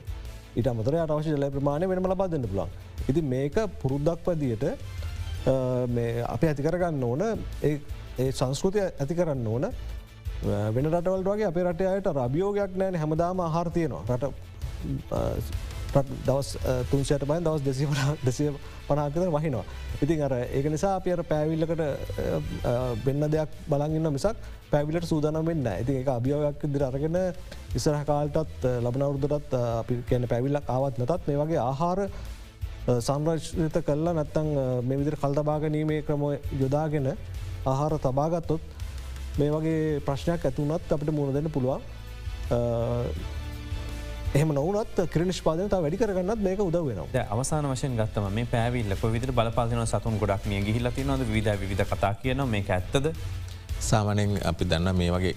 ඉට 0.56 0.66
අමතර 0.66 0.94
අටවශ 0.96 1.30
ජල 1.32 1.46
ප්‍රමාණය 1.50 1.88
වෙනම 1.88 2.06
ලබාදන්න 2.06 2.46
පුළන්. 2.46 2.70
ඉති 3.08 3.22
මේක 3.22 3.56
පුරුද්දක් 3.82 4.22
පදියට 4.26 4.64
අප 6.26 6.42
ඇති 6.42 6.62
කරගන්න 6.62 7.02
ඕන 7.02 7.22
ඒ 7.62 8.30
සංස්කෘතිය 8.30 8.84
ඇති 8.84 9.14
කරන්න 9.14 9.46
ඕන 9.46 9.64
වෙන 10.74 10.86
රටවල් 10.90 11.24
වගේ 11.24 11.48
අපේ 11.50 11.64
රටයට 11.64 12.08
රභියෝගයක් 12.12 12.76
නෑන 12.76 12.94
හැමදාම 12.94 13.40
ආහාරතියනවා 13.40 14.02
රට 14.16 15.71
දවස් 15.94 16.48
තුන්සයට 16.90 17.24
බයි 17.24 17.40
දවස් 17.40 17.62
දෙසි 17.62 17.86
දෙසිය 18.24 18.50
පනාකතර 18.88 19.28
වහිනවා. 19.28 19.64
ඉතින් 20.02 20.22
අර 20.22 20.32
ඒක 20.32 20.66
නිසා 20.70 20.96
අප 20.96 21.06
අර 21.08 21.22
පැවිල්ලකට 21.24 21.82
වෙන්න 23.04 23.24
දෙයක් 23.28 23.50
බලගන්න 23.68 24.12
මිසක් 24.12 24.36
පැවිලට 24.70 25.06
සූදානම් 25.06 25.46
වෙන්න 25.46 25.66
ඇති 25.68 25.98
එක 26.00 26.08
අභියෝයක් 26.08 26.62
දිර 26.74 26.82
අරගෙන 26.82 27.18
ඉස්සරහ 27.74 28.04
කාල්ටත් 28.04 28.68
ලබනවුරදුරත් 28.84 29.56
අපි 29.80 30.02
කියන 30.08 30.28
පැවිල්ලක් 30.28 30.68
ආවත් 30.68 30.98
නැතත් 30.98 31.28
මේ 31.28 31.40
වගේ 31.42 31.60
ආහාර 31.60 32.00
සංරශ්ත 33.00 33.76
කල්ලා 33.86 34.14
නැත්තං 34.14 34.48
මේ 34.88 34.98
විදිර 34.98 35.16
කල්තභාගනීමේ 35.16 36.02
ක්‍රම 36.02 36.24
යොදාගෙන 36.60 37.10
ආහාර 37.66 37.98
තබාගත්තොත් 37.98 38.62
මේ 39.38 39.50
වගේ 39.50 40.00
ප්‍රශ්නයක් 40.06 40.48
ඇතුනත් 40.48 40.92
අපිට 40.92 41.12
මුණ 41.12 41.34
දෙන්න 41.34 41.50
පුළුවන් 41.50 41.80
එහම 44.32 44.52
නොවනත් 44.56 45.00
ක්‍රනිෂ්පාදනත 45.12 45.74
වැඩි 45.76 45.98
කරගන්නත් 45.98 46.40
මේක 46.40 46.60
උදව 46.60 46.86
වෙනවා. 46.86 47.24
අවසාන 47.30 47.66
වශයෙන් 47.66 47.96
ගත්තම 47.96 48.28
මේ 48.30 48.46
පැවිල්ල 48.46 48.94
විදි 49.06 49.26
බලපාතින 49.30 49.82
සතුන් 49.86 50.14
ගොඩක් 50.18 50.46
මිය 50.46 50.62
ගිහිලති 50.64 51.04
නොද 51.04 51.20
විද 51.28 51.48
විධ 51.62 51.84
කතා 51.84 52.14
කියන 52.14 52.40
මේ 52.48 52.64
ඇත්තද? 52.68 53.12
සාමනෙන් 53.80 54.32
අපි 54.42 54.64
දන්න 54.64 54.96
මේ 54.96 55.10
වගේ 55.10 55.34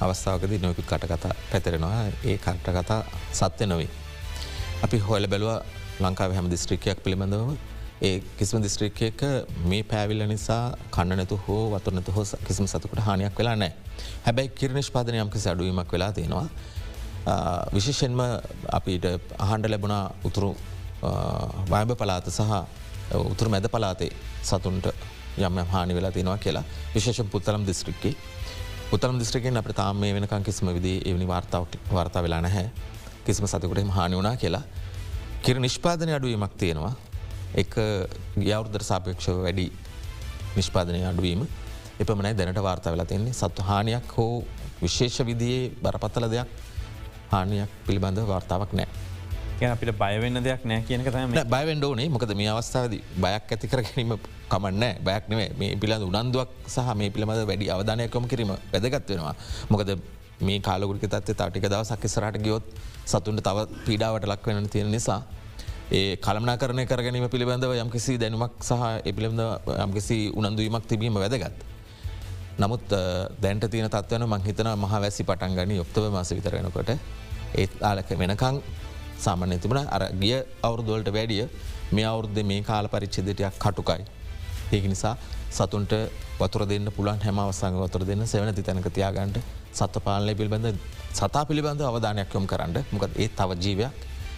අවස්ථාවකද 0.00 0.54
නොයකුත් 0.62 0.86
කටකතා 0.86 1.34
පැතරෙනවා. 1.50 2.06
ඒ 2.24 2.38
කට්ට 2.38 2.72
කතා 2.78 3.00
සත්‍ය 3.32 3.66
නොවේ. 3.66 3.90
අපි 4.82 4.98
හොල 4.98 5.26
බැලවා 5.26 5.58
ලංකාව 6.00 6.32
හැම 6.32 6.48
දිස්ත්‍රිකයක් 6.50 7.04
පිළිබඳව 7.04 7.52
ඒ 8.02 8.22
කිසිම 8.38 8.62
දිස්ත්‍රික්කයක 8.62 9.20
මේ 9.66 9.82
පැවිල්ල 9.82 10.24
නිසා 10.26 10.64
කන්න 10.90 11.16
නැතු 11.16 11.40
හෝ 11.44 11.62
වතුනතු 11.70 12.12
හෝ 12.12 12.26
කිසිම 12.46 12.66
සතුකට 12.66 13.00
හානියක් 13.00 13.38
වෙලා 13.38 13.56
නෑ 13.56 13.72
හැබැයි 14.24 14.56
කිරනිෂ්පාදනය 14.58 15.20
යම්කිසි 15.20 15.48
අඩුවීමක් 15.48 15.92
වෙලා 15.92 16.12
තියෙනවා. 16.12 16.48
විශේෂෙන්ම 17.74 18.20
අපිට 18.72 19.04
අහන්ඩ 19.38 19.70
ලැබුණා 19.70 20.02
උතුරු 20.24 20.50
වයභ 21.72 21.94
පලාත 21.94 22.28
සහ 22.28 22.42
උතුරු 23.26 23.50
මැද 23.50 23.68
පලාතේ 23.68 24.10
සතුන්ට 24.42 24.86
යම් 25.38 25.58
හානි 25.66 25.94
වෙලා 25.94 26.12
තියෙනවා 26.12 26.38
කියලා. 26.38 26.64
විශේෂ 26.94 27.22
පුත්තලම් 27.26 27.66
දිස්ත්‍රික්කි. 27.66 28.16
උත්තලම් 28.92 29.18
දිස්ත්‍රිකෙන් 29.18 29.56
අප 29.56 29.68
තාම 29.74 29.96
මේ 29.96 30.14
වෙනකං 30.14 30.44
කිසිම 30.44 30.68
විදි 30.74 31.00
එවනි 31.04 31.26
වාර්තාවට 31.26 31.78
වාර්තා 31.92 32.22
වෙලා 32.22 32.40
නැහැ. 32.40 32.70
කිසිම 33.24 33.46
සතකුට 33.46 33.90
හානි 33.90 34.16
වුණා 34.16 34.36
කියලා. 34.36 34.62
කිර 35.42 35.60
නිෂ්පාදනය 35.60 36.14
අඩුවීමක් 36.14 36.54
තියෙනවා. 36.56 36.94
එක 37.54 37.74
ගියවුරුදර 38.36 38.82
සාපේක්ෂව 38.82 39.42
වැඩි 39.44 39.72
නිෂ්පාදනය 40.56 41.04
අඩුවීම 41.04 41.46
එපමනයි 42.00 42.34
දැනට 42.36 42.62
වාර්තා 42.62 42.92
වෙලා 42.92 43.06
තින්නේ 43.06 43.32
සත්තු 43.32 43.62
හානියක් 43.62 44.16
හෝ 44.16 44.44
විශේෂ 44.82 45.24
විදියේ 45.26 45.70
බරපත්තල 45.82 46.26
දෙයක් 46.30 46.48
හානියක් 47.30 47.70
පිළිබඳ 47.86 48.18
වාර්තාවක් 48.26 48.72
නෑ. 48.72 48.88
අපිට 49.66 49.90
බයවෙන්න 49.94 50.42
දෙයක් 50.42 50.64
නෑ 50.64 50.82
කියනක 50.82 51.08
තම 51.08 51.34
බයවෙන්ඩ 51.46 51.84
ඕනේ 51.84 52.08
මොකද 52.08 52.34
මේ 52.34 52.50
අවස්ථාවද 52.50 52.94
බයක් 53.16 53.54
ඇති 53.54 53.66
කර 53.66 53.82
ගැනීම 53.82 54.14
කමන්න 54.48 54.84
බයක් 55.02 55.24
නෙවේ 55.28 55.48
මේ 55.58 55.76
පිළිඳ 55.76 56.04
උනන්දුවක් 56.04 56.50
සහ 56.66 56.94
මේ 56.94 57.10
පිළිබඳ 57.10 57.42
වැඩි 57.44 57.70
අවධානයකොම 57.70 58.28
කිරීම 58.28 58.54
වැදගත් 58.72 59.10
වෙනවා 59.10 59.34
මොකද 59.68 59.90
මේ 60.40 60.60
කාලගුරික 60.60 61.02
තත්ව 61.04 61.34
තාටික 61.34 61.66
දවසක් 61.66 62.04
ඉස්සරට 62.04 62.38
ගියොත් 62.38 62.66
සතුන්ට 63.04 63.42
තව 63.42 63.66
පීඩාවට 63.86 64.28
ලක් 64.28 64.46
වෙන 64.48 64.68
තියෙන 64.68 64.90
නිසා 64.90 65.20
ඒ 65.90 66.16
කළමනා 66.18 66.56
කරණය 66.56 66.84
කරගැනීම 66.86 67.26
පිළිබඳව 67.28 67.74
යම්කිසි 67.76 68.14
දැනුමක් 68.16 68.54
සහ 68.60 68.82
එපිළිබඳ 69.04 69.42
යම්කිසි 69.78 70.18
උනන්දුවීමක් 70.30 70.86
තිබීම 70.86 71.14
වැදගත්. 71.14 71.56
නමුත් 72.58 72.92
දැන්ට 73.40 73.64
තියන 73.68 73.88
තත්වන 73.88 74.24
මංහිතන 74.26 74.68
මහ 74.74 74.94
වැසි 74.96 75.22
පටන් 75.22 75.52
ගනි 75.54 75.74
යොක්තව 75.76 76.06
මාස 76.10 76.30
විතරෙනකොට 76.30 76.90
ඒත් 77.54 77.72
ආලක 77.82 78.10
වෙනකං 78.16 78.56
සාමන්‍ය 79.18 79.58
තිබුණ 79.58 79.86
අර 79.88 80.02
ගිය 80.14 80.36
අවුරුදුවලට 80.62 81.10
වැඩිය 81.10 81.44
මේ 81.92 82.04
අවුරුද්ධ 82.04 82.40
මේ 82.44 82.62
කාල 82.62 82.88
පරිච්චෙදටයක් 82.88 83.54
කටුකයි. 83.56 84.02
ඒක 84.72 84.84
නිසා 84.84 85.14
සතුන්ට 85.50 85.92
වතුර 86.38 86.62
දෙන්න 86.66 86.88
පුළන් 86.90 87.20
හැම 87.20 87.38
අවසංග 87.38 87.78
වතුර 87.78 88.02
දෙන්න 88.04 88.26
සෙවන 88.26 88.50
තිතැනක 88.52 88.88
තියාගන්ට 88.90 89.38
සත්ව 89.72 90.00
පාලනය 90.00 90.34
පිළිබඳ 90.34 90.66
සතා 91.12 91.44
පිළිබඳ 91.44 91.80
අවධානයක් 91.82 92.34
යොම් 92.34 92.46
කරන්න 92.46 92.76
මොකද 92.92 93.12
ඒ 93.16 93.28
තව 93.30 93.50
ජීවයක් 93.56 93.94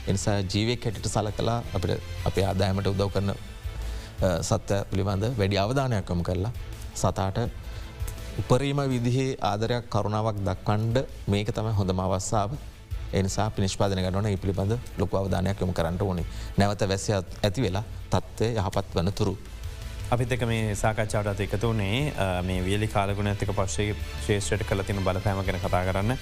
එනිසා 0.06 0.36
ජීවයක් 0.44 0.84
හැටිට 0.84 1.08
සල 1.08 1.30
කලා 1.32 1.58
අපට 1.74 1.96
අපේ 2.24 2.44
ආදායමට 2.44 2.86
උදව් 2.86 3.08
කරන 3.08 3.32
සත්‍ය 4.42 4.76
පිළිබඳ 4.90 5.24
වැඩි 5.34 5.58
අවධානයක්කම 5.58 6.22
කරලා 6.22 6.52
සතාට 6.94 7.38
උපරීම 8.38 8.80
විදිහේ 8.90 9.36
ආදරයක් 9.42 9.86
කරුණාවක් 9.90 10.38
දක්වන්ඩ 10.46 10.98
මේක 11.26 11.48
තම 11.52 11.68
හොඳම 11.78 12.00
අවස්සාාව 12.00 12.52
එනිසා 13.12 13.50
පිනිෂ්පාදන 13.50 14.02
ගනන 14.04 14.28
ඒ 14.30 14.36
පිළිබඳ 14.36 14.74
ලොක 14.98 15.14
අවධානයක් 15.14 15.60
යොම 15.60 15.72
කරන්නට 15.74 16.02
ඕනේ. 16.02 16.26
නැවත 16.58 16.82
වැැස 16.82 17.06
ඇති 17.10 17.62
වෙලා 17.62 17.84
තත්ත්වය 18.12 18.52
යහපත් 18.54 18.94
වන 18.94 19.12
තුරු. 19.12 19.34
අපිත් 20.10 20.32
එක 20.32 20.44
මේ 20.46 20.74
සාකච්ඡාවට 20.74 21.40
එකතු 21.40 21.72
වනේ 21.72 22.12
මේ 22.46 22.64
වියලි 22.64 22.88
කාලගුණ 22.88 23.32
ඇතික 23.32 23.50
පක්ෂේ 23.52 23.96
ශේෂ්‍රයට 24.26 24.66
කල 24.68 24.82
තින 24.86 25.02
බලපෑම 25.04 25.42
ගැන 25.46 25.60
කතා 25.64 25.82
කරන්න. 25.88 26.16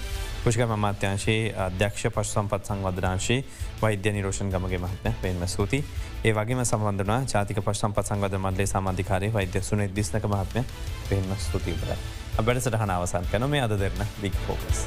පුෂ්ක 0.45 0.61
මත්‍යංශයේ 0.76 1.55
අධ්‍යක්ෂ 1.59 2.07
පශ් 2.09 2.28
සම්පත් 2.28 2.62
සංවධනාංශයේ 2.64 3.45
වෛද්‍ය 3.82 4.12
නිරෝෂන් 4.12 4.51
ගමගේ 4.51 4.78
මහත්න 4.78 5.18
පෙන්ම 5.22 5.43
ස්තුති 5.47 5.82
ඒ 6.20 6.32
වගේම 6.32 6.62
සම්බන්ධන 6.62 7.26
ජාතික 7.26 7.61
පශ් 7.61 7.78
සම්පත් 7.78 8.07
සංවධ 8.07 8.39
මන්ලේ 8.39 8.66
සමාධිකාරය 8.66 9.32
වෛද්‍ය 9.32 9.62
සුන 9.62 9.84
දිස්නක 9.91 10.24
මහත්මය 10.26 10.64
පෙන්ම 11.09 11.36
ස්තුතිීබල. 11.39 11.95
අබැට 12.39 12.62
සටහන 12.62 12.91
අවසන් 12.93 13.30
කන 13.30 13.49
මේ 13.49 13.62
අද 13.62 13.78
දෙරන 13.78 14.03
බික් 14.18 14.43
පෝකස්. 14.47 14.86